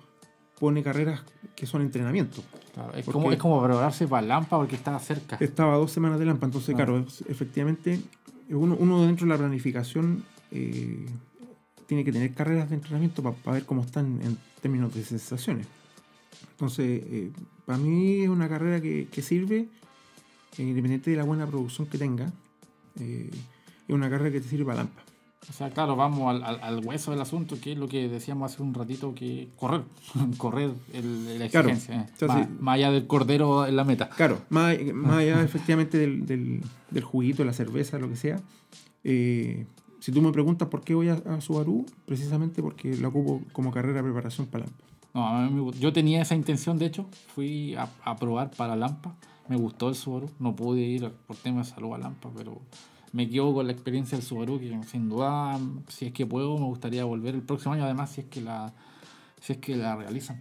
pone 0.59 0.83
carreras 0.83 1.23
que 1.55 1.67
son 1.67 1.83
entrenamiento. 1.83 2.43
claro. 2.75 2.93
Es, 2.95 3.05
como, 3.07 3.31
es 3.33 3.39
como 3.39 3.63
prepararse 3.63 4.07
para 4.09 4.27
Lampa 4.27 4.57
porque 4.57 4.75
estaba 4.77 4.99
cerca. 4.99 5.37
Estaba 5.41 5.77
dos 5.77 5.93
semanas 5.93 6.19
de 6.19 6.25
Lampa, 6.27 6.47
entonces, 6.47 6.75
claro, 6.75 7.05
efectivamente, 7.29 8.01
uno, 8.51 8.77
uno 8.79 9.03
dentro 9.07 9.27
de 9.27 9.33
la 9.33 9.39
planificación 9.39 10.25
eh, 10.51 11.07
tiene 11.89 12.05
que 12.05 12.13
tener 12.13 12.33
carreras 12.35 12.69
de 12.69 12.77
entrenamiento 12.77 13.23
para 13.23 13.55
ver 13.55 13.65
cómo 13.67 13.83
están 13.83 14.21
en 14.23 14.39
términos 14.63 14.95
de 14.95 15.03
sensaciones. 15.03 15.67
Entonces, 16.53 17.03
eh, 17.07 17.33
para 17.67 17.79
mí 17.79 18.21
es 18.23 18.29
una 18.29 18.49
carrera 18.49 18.81
que, 18.81 19.09
que 19.11 19.23
sirve, 19.23 19.67
eh, 20.59 20.63
independiente 20.63 21.11
de 21.11 21.17
la 21.17 21.25
buena 21.25 21.47
producción 21.47 21.87
que 21.89 21.99
tenga, 21.99 22.31
eh, 23.01 23.31
es 23.89 23.95
una 23.95 24.09
carrera 24.11 24.31
que 24.31 24.41
te 24.41 24.49
sirve 24.49 24.65
para 24.67 24.79
Lampa. 24.79 25.03
O 25.49 25.53
sea, 25.53 25.71
claro, 25.71 25.97
vamos 25.97 26.29
al, 26.29 26.45
al- 26.45 26.61
al 26.63 26.85
hueso 26.85 27.11
del 27.11 27.23
asunto, 27.23 27.59
que 27.59 27.73
es 27.73 27.79
lo 27.79 27.89
que 27.89 28.07
decíamos 28.09 28.53
hace 28.53 28.63
un 28.63 28.75
ratito, 28.75 29.15
que 29.15 29.49
correr, 29.57 29.81
correr 30.37 30.73
el, 30.93 31.39
la 31.39 31.47
exigencia. 31.47 32.03
eh. 32.21 32.27
Más, 32.27 32.47
sí. 32.47 32.55
más 32.61 32.75
allá 32.75 32.91
del 32.91 33.07
cordero 33.07 33.67
en 33.67 33.75
la 33.77 33.85
meta. 33.85 34.11
Claro, 34.11 34.43
más, 34.51 34.77
más 34.93 35.17
allá 35.19 35.43
efectivamente 35.45 35.97
del, 35.97 36.27
del, 36.27 36.61
del 36.91 37.03
juguito, 37.03 37.45
la 37.45 37.55
cerveza, 37.55 37.99
lo 37.99 38.11
que 38.11 38.17
sea. 38.17 38.43
eh, 39.05 39.65
si 40.01 40.13
tú 40.13 40.23
me 40.23 40.33
preguntas 40.33 40.69
por 40.69 40.83
qué 40.83 40.95
voy 40.95 41.09
a, 41.09 41.15
a 41.15 41.41
Subaru, 41.41 41.87
precisamente 42.07 42.63
porque 42.63 42.97
la 42.97 43.09
ocupo 43.09 43.43
como 43.53 43.71
carrera 43.71 43.97
de 43.99 44.05
preparación 44.05 44.47
para 44.47 44.65
Lampa. 44.65 44.85
No, 45.15 45.27
a 45.27 45.49
mí 45.49 45.51
me 45.51 45.73
yo 45.79 45.93
tenía 45.93 46.23
esa 46.23 46.35
intención, 46.35 46.79
de 46.79 46.87
hecho, 46.87 47.07
fui 47.35 47.75
a, 47.75 47.89
a 48.05 48.17
probar 48.17 48.51
para 48.51 48.77
Lampa 48.77 49.15
Me 49.49 49.57
gustó 49.57 49.89
el 49.89 49.95
Subaru. 49.95 50.31
No 50.39 50.55
pude 50.55 50.83
ir 50.83 51.11
por 51.27 51.37
tema 51.37 51.61
de 51.61 51.65
salud 51.65 51.95
a 51.95 51.99
Lampa, 51.99 52.31
pero 52.37 52.61
me 53.13 53.29
quedo 53.29 53.55
con 53.55 53.67
la 53.67 53.73
experiencia 53.73 54.19
del 54.19 54.27
Subaru, 54.27 54.59
que 54.59 54.79
sin 54.87 55.09
duda, 55.09 55.59
si 55.89 56.07
es 56.07 56.13
que 56.13 56.27
puedo, 56.27 56.59
me 56.59 56.67
gustaría 56.67 57.05
volver 57.05 57.35
el 57.35 57.43
próximo 57.43 57.75
año, 57.75 57.85
además, 57.85 58.11
si 58.11 58.21
es 58.23 58.27
que 58.27 58.41
la, 58.41 58.73
si 59.41 59.55
es 59.55 59.59
que 59.59 59.77
la 59.77 59.97
realizan. 59.97 60.41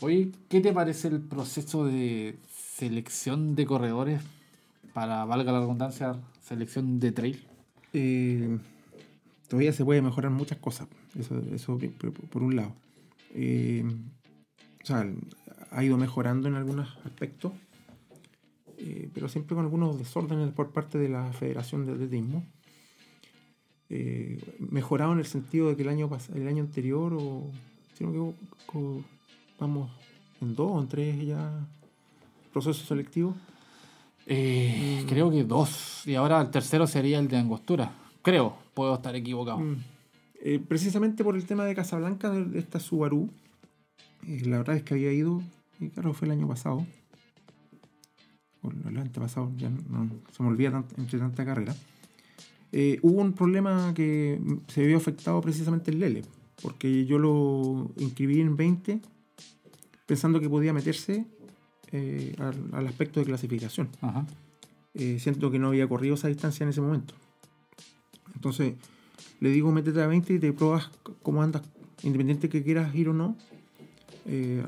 Oye, 0.00 0.32
¿qué 0.48 0.60
te 0.60 0.72
parece 0.72 1.08
el 1.08 1.20
proceso 1.20 1.84
de 1.84 2.38
selección 2.76 3.54
de 3.54 3.64
corredores 3.64 4.20
para, 4.92 5.24
valga 5.24 5.52
la 5.52 5.60
redundancia, 5.60 6.16
selección 6.42 6.98
de 6.98 7.12
trail? 7.12 7.46
Eh, 7.92 8.58
todavía 9.48 9.72
se 9.72 9.84
puede 9.84 10.02
mejorar 10.02 10.30
muchas 10.30 10.58
cosas, 10.58 10.88
eso, 11.18 11.40
eso 11.52 11.78
por, 12.30 12.42
un 12.42 12.56
lado. 12.56 12.72
Eh, 13.34 13.84
o 14.82 14.86
sea, 14.86 15.06
ha 15.70 15.84
ido 15.84 15.96
mejorando 15.96 16.48
en 16.48 16.54
algunos 16.54 16.96
aspectos, 17.04 17.52
eh, 18.78 19.10
pero 19.12 19.28
siempre 19.28 19.54
con 19.54 19.64
algunos 19.64 19.98
desórdenes 19.98 20.52
por 20.52 20.70
parte 20.70 20.98
de 20.98 21.08
la 21.08 21.32
Federación 21.32 21.86
de 21.86 21.92
Atletismo. 21.92 22.44
Eh, 23.90 24.40
mejorado 24.58 25.12
en 25.12 25.18
el 25.18 25.26
sentido 25.26 25.68
de 25.68 25.76
que 25.76 25.82
el 25.82 25.88
año, 25.88 26.10
el 26.34 26.48
año 26.48 26.62
anterior, 26.62 27.14
o 27.14 27.50
si 27.96 28.04
no 28.04 28.34
vamos 29.58 29.90
en 30.40 30.54
dos 30.54 30.70
o 30.72 30.80
en 30.80 30.88
tres 30.88 31.26
ya 31.26 31.66
procesos 32.52 32.86
selectivos. 32.86 33.36
Creo 34.26 35.30
que 35.30 35.44
dos. 35.44 36.02
Y 36.06 36.14
ahora 36.14 36.40
el 36.40 36.50
tercero 36.50 36.86
sería 36.86 37.18
el 37.18 37.28
de 37.28 37.36
Angostura. 37.36 37.92
Creo, 38.22 38.63
puedo 38.74 38.94
estar 38.94 39.14
equivocado. 39.16 39.60
Mm. 39.60 39.76
Eh, 40.46 40.60
precisamente 40.66 41.24
por 41.24 41.36
el 41.36 41.46
tema 41.46 41.64
de 41.64 41.74
Casablanca, 41.74 42.30
de, 42.30 42.58
esta 42.58 42.78
Subaru, 42.78 43.30
eh, 44.26 44.42
la 44.44 44.58
verdad 44.58 44.76
es 44.76 44.82
que 44.82 44.94
había 44.94 45.12
ido, 45.12 45.42
y 45.80 45.88
claro, 45.88 46.12
fue 46.12 46.26
el 46.26 46.32
año 46.32 46.46
pasado, 46.46 46.86
o 48.62 48.70
el 48.70 48.98
antepasado, 48.98 49.50
ya 49.56 49.70
no, 49.70 50.10
se 50.36 50.42
me 50.42 50.48
olvida 50.50 50.70
tant- 50.72 50.98
entre 50.98 51.18
tanta 51.18 51.44
carrera. 51.44 51.74
Eh, 52.72 52.98
hubo 53.02 53.20
un 53.22 53.32
problema 53.32 53.92
que 53.94 54.40
se 54.68 54.84
vio 54.86 54.96
afectado 54.96 55.40
precisamente 55.40 55.90
el 55.90 56.00
Lele, 56.00 56.22
porque 56.60 57.06
yo 57.06 57.18
lo 57.18 57.90
inscribí 57.96 58.40
en 58.40 58.56
20 58.56 59.00
pensando 60.06 60.40
que 60.40 60.48
podía 60.50 60.72
meterse 60.72 61.24
al, 62.38 62.54
al 62.72 62.86
aspecto 62.88 63.20
de 63.20 63.26
clasificación 63.26 63.88
Ajá. 64.00 64.26
siento 65.18 65.52
que 65.52 65.60
no 65.60 65.68
había 65.68 65.88
corrido 65.88 66.16
esa 66.16 66.26
distancia 66.26 66.64
en 66.64 66.70
ese 66.70 66.80
momento. 66.80 67.14
Entonces, 68.34 68.74
le 69.40 69.50
digo, 69.50 69.72
métete 69.72 70.00
a 70.02 70.06
20 70.06 70.34
y 70.34 70.38
te 70.38 70.52
pruebas 70.52 70.90
cómo 71.22 71.42
andas, 71.42 71.62
independiente 72.02 72.48
que 72.48 72.62
quieras 72.62 72.94
ir 72.94 73.08
o 73.08 73.14
no, 73.14 73.36
eh, 74.26 74.62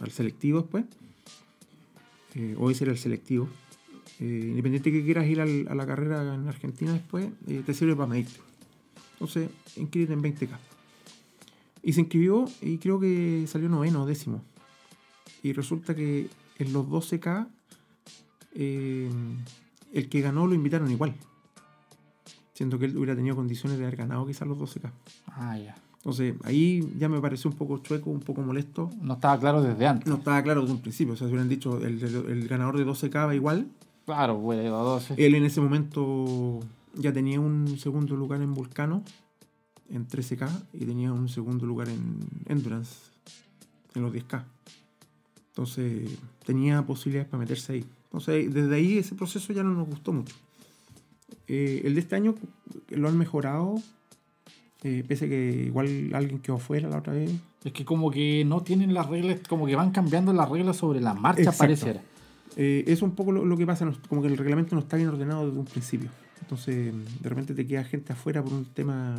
al, 0.00 0.10
selectivo 0.10 0.60
después. 0.60 0.84
Eh, 2.34 2.56
hoy 2.58 2.74
será 2.74 2.90
el 2.90 2.98
selectivo. 2.98 3.48
Eh, 4.20 4.46
independiente 4.50 4.92
que 4.92 5.04
quieras 5.04 5.26
ir 5.26 5.40
a 5.40 5.74
la 5.74 5.86
carrera 5.86 6.34
en 6.34 6.46
Argentina 6.46 6.92
después, 6.92 7.28
eh, 7.48 7.62
te 7.64 7.74
sirve 7.74 7.96
para 7.96 8.08
medirte. 8.08 8.40
Entonces, 9.14 9.50
inscríbete 9.76 10.12
en 10.12 10.22
20K. 10.22 10.58
Y 11.82 11.92
se 11.92 12.00
inscribió 12.00 12.44
y 12.60 12.78
creo 12.78 13.00
que 13.00 13.44
salió 13.48 13.68
noveno 13.68 14.06
décimo. 14.06 14.44
Y 15.42 15.52
resulta 15.52 15.94
que 15.94 16.28
en 16.58 16.72
los 16.72 16.86
12K 16.86 17.48
eh, 18.54 19.10
el 19.92 20.08
que 20.08 20.20
ganó 20.20 20.46
lo 20.46 20.54
invitaron 20.54 20.90
igual. 20.90 21.14
Siendo 22.54 22.78
que 22.78 22.84
él 22.86 22.96
hubiera 22.96 23.14
tenido 23.16 23.34
condiciones 23.36 23.78
de 23.78 23.84
haber 23.84 23.96
ganado 23.96 24.26
quizás 24.26 24.46
los 24.46 24.58
12K. 24.58 24.90
Ah, 25.28 25.56
ya. 25.58 25.74
Entonces 25.96 26.34
ahí 26.44 26.92
ya 26.98 27.08
me 27.08 27.20
pareció 27.20 27.48
un 27.50 27.56
poco 27.56 27.78
chueco, 27.78 28.10
un 28.10 28.20
poco 28.20 28.42
molesto. 28.42 28.90
No 29.00 29.14
estaba 29.14 29.38
claro 29.38 29.62
desde 29.62 29.86
antes. 29.86 30.08
No 30.08 30.16
estaba 30.16 30.42
claro 30.42 30.60
desde 30.62 30.74
un 30.74 30.80
principio. 30.82 31.14
O 31.14 31.16
sea, 31.16 31.26
si 31.28 31.32
hubieran 31.32 31.48
dicho 31.48 31.78
el, 31.78 32.02
el- 32.02 32.26
el 32.30 32.48
ganador 32.48 32.76
de 32.76 32.84
12K 32.84 33.26
va 33.26 33.34
igual. 33.34 33.68
Claro, 34.04 34.34
huele 34.36 34.66
a 34.66 34.70
12. 34.72 35.14
Él 35.16 35.34
en 35.36 35.44
ese 35.44 35.60
momento 35.60 36.58
ya 36.94 37.12
tenía 37.12 37.38
un 37.40 37.78
segundo 37.78 38.16
lugar 38.16 38.42
en 38.42 38.52
Vulcano, 38.52 39.04
en 39.88 40.08
13K, 40.08 40.50
y 40.72 40.84
tenía 40.84 41.12
un 41.12 41.28
segundo 41.28 41.66
lugar 41.66 41.88
en 41.88 42.18
Endurance, 42.46 42.96
en 43.94 44.02
los 44.02 44.12
10K. 44.12 44.42
Entonces 45.50 46.10
tenía 46.44 46.84
posibilidades 46.84 47.28
para 47.30 47.40
meterse 47.40 47.74
ahí. 47.74 47.84
Entonces 48.04 48.52
desde 48.52 48.74
ahí 48.74 48.98
ese 48.98 49.14
proceso 49.14 49.52
ya 49.52 49.62
no 49.62 49.72
nos 49.74 49.86
gustó 49.86 50.12
mucho. 50.12 50.34
Eh, 51.48 51.82
el 51.84 51.94
de 51.94 52.00
este 52.00 52.16
año 52.16 52.34
lo 52.90 53.08
han 53.08 53.18
mejorado, 53.18 53.80
eh, 54.82 55.04
pese 55.06 55.26
a 55.26 55.28
que 55.28 55.64
igual 55.66 56.10
alguien 56.14 56.40
quedó 56.40 56.58
fuera 56.58 56.88
la 56.88 56.98
otra 56.98 57.12
vez. 57.12 57.30
Es 57.64 57.72
que 57.72 57.84
como 57.84 58.10
que 58.10 58.44
no 58.44 58.62
tienen 58.62 58.94
las 58.94 59.08
reglas, 59.08 59.38
como 59.48 59.66
que 59.66 59.76
van 59.76 59.90
cambiando 59.92 60.32
las 60.32 60.48
reglas 60.48 60.76
sobre 60.76 61.00
la 61.00 61.14
marcha, 61.14 61.42
Exacto. 61.42 61.58
pareciera. 61.58 62.02
Eh, 62.56 62.84
es 62.86 63.02
un 63.02 63.12
poco 63.12 63.32
lo, 63.32 63.44
lo 63.44 63.56
que 63.56 63.66
pasa, 63.66 63.90
como 64.08 64.20
que 64.20 64.28
el 64.28 64.36
reglamento 64.36 64.74
no 64.74 64.80
está 64.80 64.96
bien 64.96 65.08
ordenado 65.08 65.46
desde 65.46 65.58
un 65.58 65.66
principio. 65.66 66.10
Entonces, 66.40 66.92
de 67.20 67.28
repente 67.28 67.54
te 67.54 67.66
queda 67.66 67.84
gente 67.84 68.12
afuera 68.12 68.42
por 68.42 68.52
un 68.52 68.64
tema, 68.64 69.14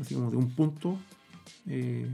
así 0.00 0.14
como 0.14 0.30
de 0.30 0.36
un 0.36 0.50
punto, 0.50 0.96
eh, 1.66 2.06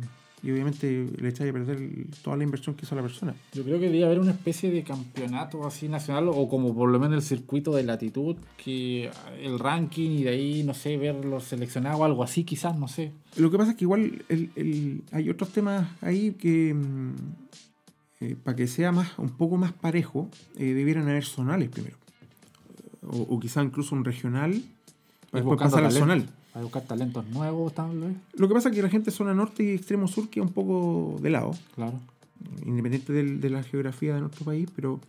y 0.43 0.51
obviamente 0.53 1.09
le 1.21 1.29
echáis 1.31 1.51
a 1.51 1.53
perder 1.53 2.07
toda 2.23 2.37
la 2.37 2.45
inversión 2.45 2.77
que 2.77 2.85
hizo 2.85 2.95
la 2.95 3.03
persona. 3.03 3.35
Yo 3.53 3.65
creo 3.65 3.77
que 3.79 3.87
debería 3.87 4.07
haber 4.07 4.21
una 4.21 4.31
especie 4.31 4.71
de 4.71 4.83
campeonato 4.85 5.67
así 5.67 5.89
nacional 5.89 6.29
o 6.29 6.49
como 6.49 6.75
por 6.75 6.89
lo 6.91 6.99
menos 7.01 7.17
el 7.17 7.23
circuito 7.23 7.75
de 7.75 7.83
latitud, 7.83 8.37
que 8.63 9.11
el 9.41 9.59
ranking 9.59 10.11
y 10.11 10.23
de 10.23 10.31
ahí, 10.31 10.63
no 10.63 10.75
sé, 10.75 10.97
ver 10.97 11.25
los 11.25 11.45
seleccionados, 11.45 12.01
algo 12.03 12.23
así 12.23 12.45
quizás, 12.45 12.79
no 12.79 12.87
sé. 12.89 13.13
Lo 13.37 13.51
que 13.51 13.59
pasa 13.59 13.73
es 13.73 13.77
que 13.77 13.85
igual 13.85 14.25
el- 14.29 14.51
el- 14.57 15.03
hay 15.13 15.29
otros 15.29 15.51
temas 15.51 15.89
ahí 16.01 16.33
que, 16.39 16.73
mm, 16.75 17.15
eh, 18.21 18.37
para 18.43 18.57
que 18.57 18.67
sea 18.67 18.93
más 18.93 19.19
un 19.19 19.31
poco 19.31 19.57
más 19.57 19.73
parejo, 19.73 20.29
eh, 20.57 20.73
debieran 20.75 21.09
haber 21.09 21.25
zonales 21.25 21.69
primero. 21.69 21.97
O, 23.07 23.17
o 23.23 23.41
quizá 23.41 23.63
incluso 23.63 23.95
un 23.95 24.05
regional, 24.05 24.61
para 25.31 25.43
después 25.45 25.59
pasar 25.61 25.85
al 25.85 25.93
zonal. 25.93 26.29
Para 26.53 26.65
buscar 26.65 26.83
talentos 26.87 27.27
nuevos, 27.29 27.75
tal 27.75 27.99
vez. 27.99 28.17
Lo 28.35 28.49
que 28.49 28.55
pasa 28.55 28.69
es 28.69 28.75
que 28.75 28.83
la 28.83 28.89
gente 28.89 29.11
de 29.11 29.17
zona 29.17 29.35
norte 29.35 29.63
y 29.63 29.75
extremo 29.75 30.09
sur 30.09 30.29
queda 30.29 30.45
un 30.45 30.53
poco 30.53 31.19
de 31.21 31.31
lado. 31.31 31.53
Claro. 31.75 32.01
independiente 32.65 33.13
de 33.13 33.51
la 33.51 33.63
geografía 33.63 34.15
de 34.15 34.21
nuestro 34.21 34.45
país, 34.45 34.69
pero 34.75 35.01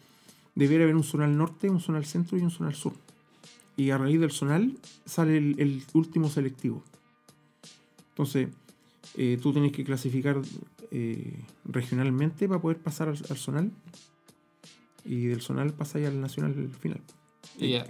debiera 0.56 0.84
haber 0.84 0.96
un 0.96 1.04
zonal 1.04 1.38
norte, 1.38 1.70
un 1.70 1.80
zonal 1.80 2.06
centro 2.06 2.38
y 2.38 2.42
un 2.42 2.52
zonal 2.52 2.76
sur. 2.76 2.94
Y 3.78 3.92
a 3.92 3.98
raíz 3.98 4.20
del 4.20 4.32
zonal 4.32 4.78
sale 5.06 5.38
el, 5.38 5.56
el 5.60 5.84
último 5.94 6.28
selectivo. 6.30 6.84
Entonces, 8.10 8.50
eh, 9.16 9.38
tú 9.42 9.54
tienes 9.54 9.72
que 9.72 9.84
clasificar 9.86 10.42
eh, 10.92 11.40
regionalmente 11.64 12.48
para 12.48 12.60
poder 12.60 12.78
pasar 12.78 13.08
al, 13.08 13.18
al 13.30 13.38
zonal. 13.38 13.72
Y 15.06 15.28
del 15.28 15.42
zonal 15.42 15.72
pasáis 15.72 16.08
al 16.08 16.20
nacional 16.20 16.70
final. 16.80 17.00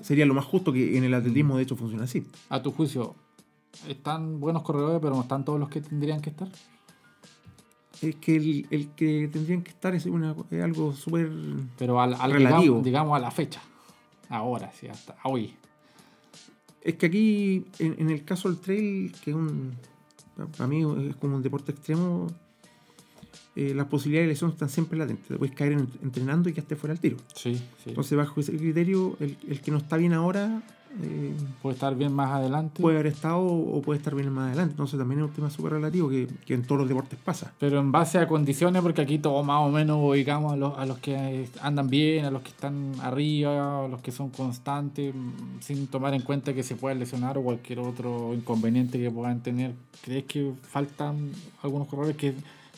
Sería 0.01 0.25
lo 0.25 0.33
más 0.33 0.45
justo 0.45 0.71
que 0.71 0.97
en 0.97 1.03
el 1.03 1.13
atletismo, 1.13 1.57
de 1.57 1.63
hecho, 1.63 1.75
funciona 1.75 2.03
así. 2.03 2.23
a 2.49 2.61
tu 2.61 2.71
juicio, 2.71 3.15
están 3.87 4.39
buenos 4.39 4.63
corredores, 4.63 4.99
pero 5.01 5.15
no 5.15 5.21
están 5.21 5.45
todos 5.45 5.59
los 5.59 5.69
que 5.69 5.81
tendrían 5.81 6.21
que 6.21 6.29
estar. 6.31 6.47
Es 8.01 8.15
que 8.15 8.35
el, 8.37 8.67
el 8.69 8.89
que 8.91 9.27
tendrían 9.31 9.61
que 9.61 9.71
estar 9.71 9.93
es, 9.93 10.05
una, 10.05 10.33
es 10.51 10.63
algo 10.63 10.93
súper 10.93 11.29
Pero 11.77 11.99
al, 12.01 12.13
al- 12.13 12.31
Relativo. 12.31 12.61
digamos, 12.61 12.83
digamos 12.85 13.17
a 13.17 13.19
la 13.19 13.31
fecha. 13.31 13.61
Ahora, 14.29 14.71
sí, 14.71 14.87
hasta 14.87 15.17
hoy. 15.23 15.55
Es 16.81 16.95
que 16.95 17.07
aquí, 17.07 17.65
en, 17.79 17.95
en 17.99 18.09
el 18.09 18.23
caso 18.23 18.49
del 18.49 18.59
trail, 18.59 19.11
que 19.23 19.31
es 19.31 19.35
un. 19.35 19.73
Para 20.57 20.67
mí 20.67 20.81
es 21.09 21.15
como 21.17 21.35
un 21.35 21.43
deporte 21.43 21.73
extremo, 21.73 22.27
eh, 23.57 23.73
las 23.75 23.87
posibilidades 23.87 24.27
de 24.27 24.33
lesión 24.33 24.51
están 24.51 24.69
siempre 24.69 24.97
latentes. 24.97 25.27
Te 25.27 25.35
puedes 25.37 25.53
caer 25.53 25.73
en- 25.73 25.89
entrenando 26.01 26.47
y 26.47 26.53
que 26.53 26.61
esté 26.61 26.77
fuera 26.77 26.93
al 26.93 27.01
tiro. 27.01 27.17
Sí, 27.35 27.55
sí. 27.55 27.89
Entonces, 27.89 28.17
bajo 28.17 28.39
ese 28.39 28.55
criterio, 28.55 29.17
el, 29.19 29.35
el 29.49 29.59
que 29.59 29.71
no 29.71 29.77
está 29.79 29.97
bien 29.97 30.13
ahora 30.13 30.61
eh, 31.01 31.33
puede 31.61 31.75
estar 31.75 31.95
bien 31.95 32.11
más 32.13 32.31
adelante. 32.31 32.81
puede 32.81 32.97
haber 32.99 33.11
estado 33.13 33.41
o 33.45 33.81
puede 33.81 33.97
estar 33.99 34.15
bien 34.15 34.31
más 34.31 34.47
adelante. 34.47 34.71
Entonces, 34.71 34.97
también 34.99 35.19
es 35.21 35.27
un 35.27 35.31
tema 35.33 35.49
súper 35.49 35.73
relativo 35.73 36.09
que, 36.09 36.27
que 36.45 36.53
en 36.55 36.63
todos 36.63 36.79
los 36.81 36.89
deportes 36.89 37.19
pasa. 37.23 37.53
Pero 37.59 37.79
en 37.79 37.91
base 37.91 38.17
a 38.17 38.27
condiciones, 38.27 38.81
porque 38.81 39.01
aquí 39.01 39.19
todos 39.19 39.45
más 39.45 39.61
o 39.65 39.69
menos 39.69 39.97
ubicamos 40.01 40.53
a 40.53 40.55
los, 40.55 40.77
a 40.77 40.85
los 40.85 40.97
que 40.99 41.47
andan 41.61 41.89
bien, 41.89 42.25
a 42.25 42.31
los 42.31 42.41
que 42.41 42.49
están 42.49 42.93
arriba, 43.01 43.85
a 43.85 43.87
los 43.87 44.01
que 44.01 44.11
son 44.11 44.29
constantes, 44.29 45.13
mm, 45.13 45.59
sin 45.61 45.87
tomar 45.87 46.13
en 46.13 46.21
cuenta 46.21 46.53
que 46.53 46.63
se 46.63 46.75
puedan 46.75 46.99
lesionar 46.99 47.37
o 47.37 47.43
cualquier 47.43 47.79
otro 47.79 48.33
inconveniente 48.33 48.99
que 48.99 49.11
puedan 49.11 49.41
tener. 49.41 49.73
¿Crees 50.03 50.25
que 50.25 50.53
faltan 50.63 51.31
algunos 51.61 51.87
corredores 51.87 52.17
que 52.17 52.33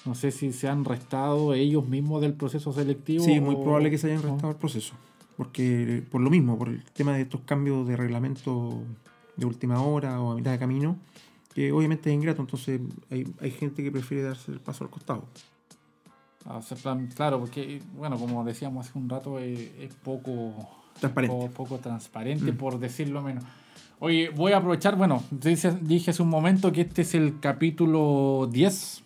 no 0.06 0.16
sé 0.16 0.32
si 0.32 0.52
se 0.52 0.68
han 0.68 0.84
restado 0.84 1.54
ellos 1.54 1.88
mismos 1.88 2.22
del 2.22 2.34
proceso 2.34 2.74
selectivo? 2.74 3.24
Sí, 3.24 3.40
muy 3.40 3.56
o- 3.56 3.62
probable 3.64 3.90
que 3.92 3.98
se 3.98 4.08
hayan 4.12 4.24
restado 4.24 4.50
el 4.52 4.58
proceso. 4.58 4.94
Porque 5.42 6.04
por 6.12 6.22
lo 6.22 6.30
mismo, 6.30 6.56
por 6.56 6.70
el 6.70 6.84
tema 6.94 7.14
de 7.16 7.24
estos 7.24 7.42
cambios 7.42 7.88
de 7.88 7.98
reglamento 7.98 8.84
de 9.36 9.46
última 9.48 9.82
hora 9.82 10.22
o 10.22 10.34
a 10.34 10.36
mitad 10.36 10.52
de 10.52 10.60
camino, 10.60 10.98
que 11.56 11.72
obviamente 11.72 12.12
es 12.12 12.16
ingrato, 12.16 12.42
entonces 12.44 12.80
hay, 13.10 13.26
hay 13.42 13.50
gente 13.50 13.82
que 13.82 13.92
prefiere 13.92 14.22
darse 14.22 14.52
el 14.52 14.60
paso 14.60 14.84
al 14.84 14.92
costado. 14.92 15.26
Claro, 17.16 17.40
porque, 17.40 17.82
bueno, 17.98 18.20
como 18.20 18.44
decíamos 18.44 18.88
hace 18.88 19.00
un 19.00 19.10
rato, 19.10 19.40
eh, 19.40 19.72
es 19.80 19.96
poco 19.96 20.54
Transparente. 21.00 21.36
poco, 21.36 21.52
poco 21.52 21.78
transparente, 21.80 22.52
Mm. 22.52 22.58
por 22.58 22.78
decirlo 22.78 23.24
menos. 23.24 23.44
Oye, 23.98 24.30
voy 24.30 24.52
a 24.52 24.58
aprovechar, 24.58 24.96
bueno, 24.96 25.24
dije 25.32 26.12
hace 26.12 26.22
un 26.22 26.30
momento 26.30 26.72
que 26.72 26.82
este 26.82 27.02
es 27.02 27.16
el 27.16 27.40
capítulo 27.40 28.48
10 28.52 29.04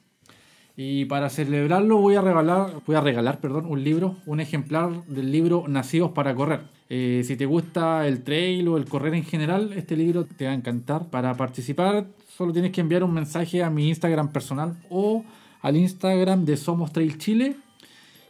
Y 0.77 1.05
para 1.05 1.29
celebrarlo 1.29 1.97
voy 1.97 2.15
a 2.15 2.21
regalar, 2.21 2.73
voy 2.85 2.95
a 2.95 3.01
regalar 3.01 3.39
perdón, 3.39 3.65
un 3.65 3.83
libro, 3.83 4.17
un 4.25 4.41
ejemplar 4.41 5.05
del 5.05 5.31
libro 5.31 5.65
Nacidos 5.67 6.11
para 6.11 6.35
Correr. 6.35 6.61
Eh, 6.89 7.23
si 7.25 7.37
te 7.37 7.45
gusta 7.45 8.07
el 8.07 8.23
trail 8.23 8.67
o 8.67 8.77
el 8.77 8.85
correr 8.85 9.13
en 9.13 9.23
general, 9.23 9.73
este 9.73 9.95
libro 9.95 10.25
te 10.25 10.45
va 10.45 10.51
a 10.51 10.55
encantar. 10.55 11.09
Para 11.09 11.33
participar 11.35 12.07
solo 12.35 12.51
tienes 12.51 12.71
que 12.71 12.81
enviar 12.81 13.03
un 13.03 13.13
mensaje 13.13 13.63
a 13.63 13.69
mi 13.69 13.87
Instagram 13.87 14.31
personal 14.31 14.75
o 14.89 15.23
al 15.61 15.77
Instagram 15.77 16.43
de 16.43 16.57
Somos 16.57 16.91
Trail 16.91 17.17
Chile 17.17 17.55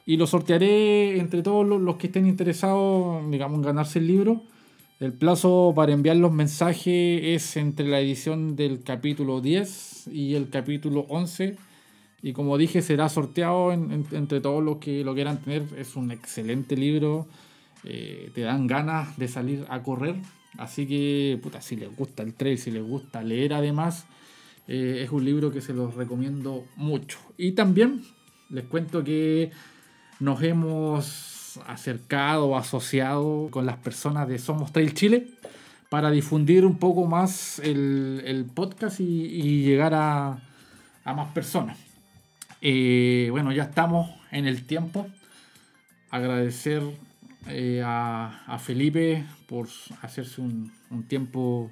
y 0.05 0.17
lo 0.17 0.27
sortearé 0.27 1.17
entre 1.17 1.41
todos 1.41 1.65
los 1.65 1.95
que 1.95 2.07
estén 2.07 2.27
interesados, 2.27 3.29
digamos, 3.31 3.57
en 3.57 3.63
ganarse 3.63 3.99
el 3.99 4.07
libro. 4.07 4.43
El 4.99 5.13
plazo 5.13 5.73
para 5.75 5.91
enviar 5.91 6.15
los 6.17 6.31
mensajes 6.31 7.21
es 7.23 7.57
entre 7.57 7.87
la 7.87 7.99
edición 7.99 8.55
del 8.55 8.83
capítulo 8.83 9.41
10 9.41 10.07
y 10.13 10.35
el 10.35 10.49
capítulo 10.49 11.07
11 11.09 11.57
y 12.25 12.33
como 12.33 12.57
dije, 12.57 12.81
será 12.81 13.07
sorteado 13.07 13.71
entre 13.71 14.41
todos 14.41 14.63
los 14.63 14.77
que 14.77 15.03
lo 15.03 15.13
quieran 15.13 15.37
tener. 15.37 15.61
Es 15.77 15.95
un 15.95 16.09
excelente 16.09 16.75
libro. 16.75 17.27
Eh, 17.83 18.31
te 18.33 18.41
dan 18.41 18.65
ganas 18.65 19.15
de 19.15 19.27
salir 19.27 19.63
a 19.69 19.83
correr. 19.83 20.15
Así 20.57 20.87
que, 20.87 21.39
puta, 21.43 21.61
si 21.61 21.75
les 21.75 21.95
gusta 21.95 22.23
el 22.23 22.33
trail, 22.33 22.57
si 22.57 22.71
les 22.71 22.81
gusta 22.81 23.21
leer 23.21 23.53
además, 23.53 24.07
eh, 24.67 25.01
es 25.03 25.11
un 25.11 25.23
libro 25.23 25.51
que 25.51 25.61
se 25.61 25.75
los 25.75 25.93
recomiendo 25.93 26.65
mucho. 26.77 27.19
Y 27.37 27.51
también 27.51 28.03
les 28.49 28.63
cuento 28.63 29.03
que 29.03 29.51
nos 30.19 30.41
hemos 30.41 31.59
acercado 31.67 32.57
asociado 32.57 33.49
con 33.51 33.67
las 33.67 33.77
personas 33.77 34.27
de 34.27 34.39
Somos 34.39 34.71
Trail 34.73 34.95
Chile 34.95 35.27
para 35.89 36.09
difundir 36.09 36.65
un 36.65 36.79
poco 36.79 37.05
más 37.05 37.59
el, 37.59 38.49
podcast 38.55 38.99
y, 38.99 39.61
llegar 39.61 39.93
a 39.93 40.39
más 41.05 41.31
personas. 41.31 41.85
Eh, 42.67 43.27
bueno, 43.29 43.51
ya 43.51 43.61
estamos 43.65 44.09
en 44.31 44.47
el 44.47 44.65
tiempo. 44.65 45.05
Agradecer 46.09 46.81
eh, 47.47 47.83
a, 47.85 48.57
Felipe 48.59 49.23
por 49.47 49.67
hacerse 50.01 50.41
un, 50.41 50.71
tiempo 51.07 51.71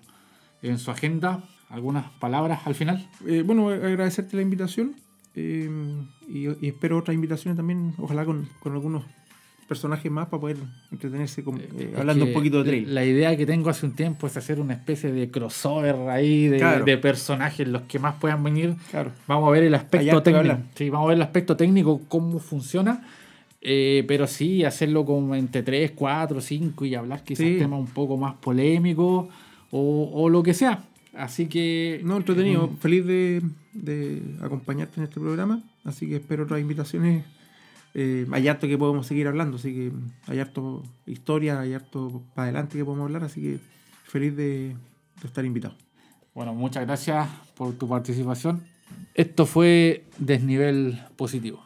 en 0.62 0.77
su 0.77 0.91
agenda. 0.91 1.43
¿Algunas 1.69 2.12
palabras 2.19 2.67
al 2.67 2.75
final? 2.75 3.10
Eh, 3.25 3.41
bueno, 3.43 3.69
agradecerte 3.69 4.36
la 4.36 4.43
invitación 4.43 4.95
y, 5.36 5.65
espero 6.62 6.99
otras 6.99 7.15
invitaciones 7.15 7.58
también, 7.58 7.95
ojalá 7.97 8.23
con, 8.23 8.47
con 8.60 8.73
algunos 8.73 9.03
personajes 9.63 10.12
más 10.12 10.28
para 10.28 10.41
poder 10.41 10.58
entretenerse 10.91 11.41
eh, 11.41 11.93
hablando 11.97 12.26
un 12.26 12.34
poquito 12.34 12.63
de 12.63 12.69
trail. 12.69 12.93
La 12.93 13.04
idea 13.06 13.36
que 13.36 13.45
tengo 13.45 13.69
hace 13.69 13.86
un 13.86 13.93
tiempo 13.93 14.28
es 14.28 14.38
hacer 14.38 14.60
una 14.60 14.73
especie 14.73 15.12
de 15.12 15.30
crossover 15.30 15.95
ahí 16.10 16.47
de, 16.47 16.97
personajes, 16.97 17.67
los 17.67 17.84
que 17.84 17.99
más 17.99 18.15
puedan 18.15 18.43
venir. 18.43 18.76
Claro. 18.91 19.12
Vamos 19.28 19.47
a 19.47 19.52
ver 19.52 19.63
el 19.63 19.76
aspecto 19.76 20.21
técnico. 20.21 20.58
Sí, 20.76 20.89
vamos 20.89 21.06
a 21.06 21.10
ver 21.10 21.17
el 21.17 21.23
aspecto 21.23 21.56
técnico, 21.58 22.02
cómo 22.08 22.39
funciona. 22.39 23.06
Eh, 23.62 24.04
pero 24.08 24.28
sí, 24.28 24.65
hacerlo 24.65 25.06
como 25.06 25.36
entre 25.36 25.63
3, 25.63 25.91
4, 25.91 26.41
5 26.41 26.86
y 26.86 26.95
hablar 26.95 27.23
quizás 27.23 27.45
temas 27.58 27.80
un 27.80 27.88
poco 27.88 28.17
más 28.17 28.36
polémicos 28.36 29.28
o, 29.71 30.12
o, 30.13 30.30
lo 30.30 30.43
que 30.43 30.54
sea. 30.54 30.84
Así 31.13 31.47
que. 31.47 32.02
No, 32.04 32.17
entretenido. 32.17 32.69
Feliz 32.80 33.06
de, 33.06 33.41
de 33.71 34.21
acompañarte 34.41 34.99
en 34.99 35.06
este 35.06 35.19
programa. 35.19 35.63
Así 35.86 36.08
que 36.08 36.17
espero 36.17 36.43
otras 36.43 36.60
invitaciones 36.60 37.23
eh, 37.93 38.25
hay 38.32 38.47
harto 38.47 38.67
que 38.67 38.77
podemos 38.77 39.06
seguir 39.06 39.27
hablando, 39.27 39.58
así 39.58 39.73
que 39.73 39.91
hay 40.27 40.39
harto 40.39 40.84
historia, 41.06 41.60
hay 41.60 41.73
harto 41.73 42.23
para 42.34 42.45
adelante 42.45 42.77
que 42.77 42.86
podemos 42.86 43.06
hablar, 43.06 43.23
así 43.23 43.41
que 43.41 43.60
feliz 44.06 44.36
de, 44.36 44.75
estar 45.23 45.45
invitado. 45.45 45.75
Bueno, 46.34 46.53
muchas 46.53 46.86
gracias 46.86 47.29
por 47.56 47.73
tu 47.73 47.88
participación. 47.88 48.63
Esto 49.13 49.45
fue 49.45 50.03
Desnivel 50.17 50.99
Positivo. 51.15 51.63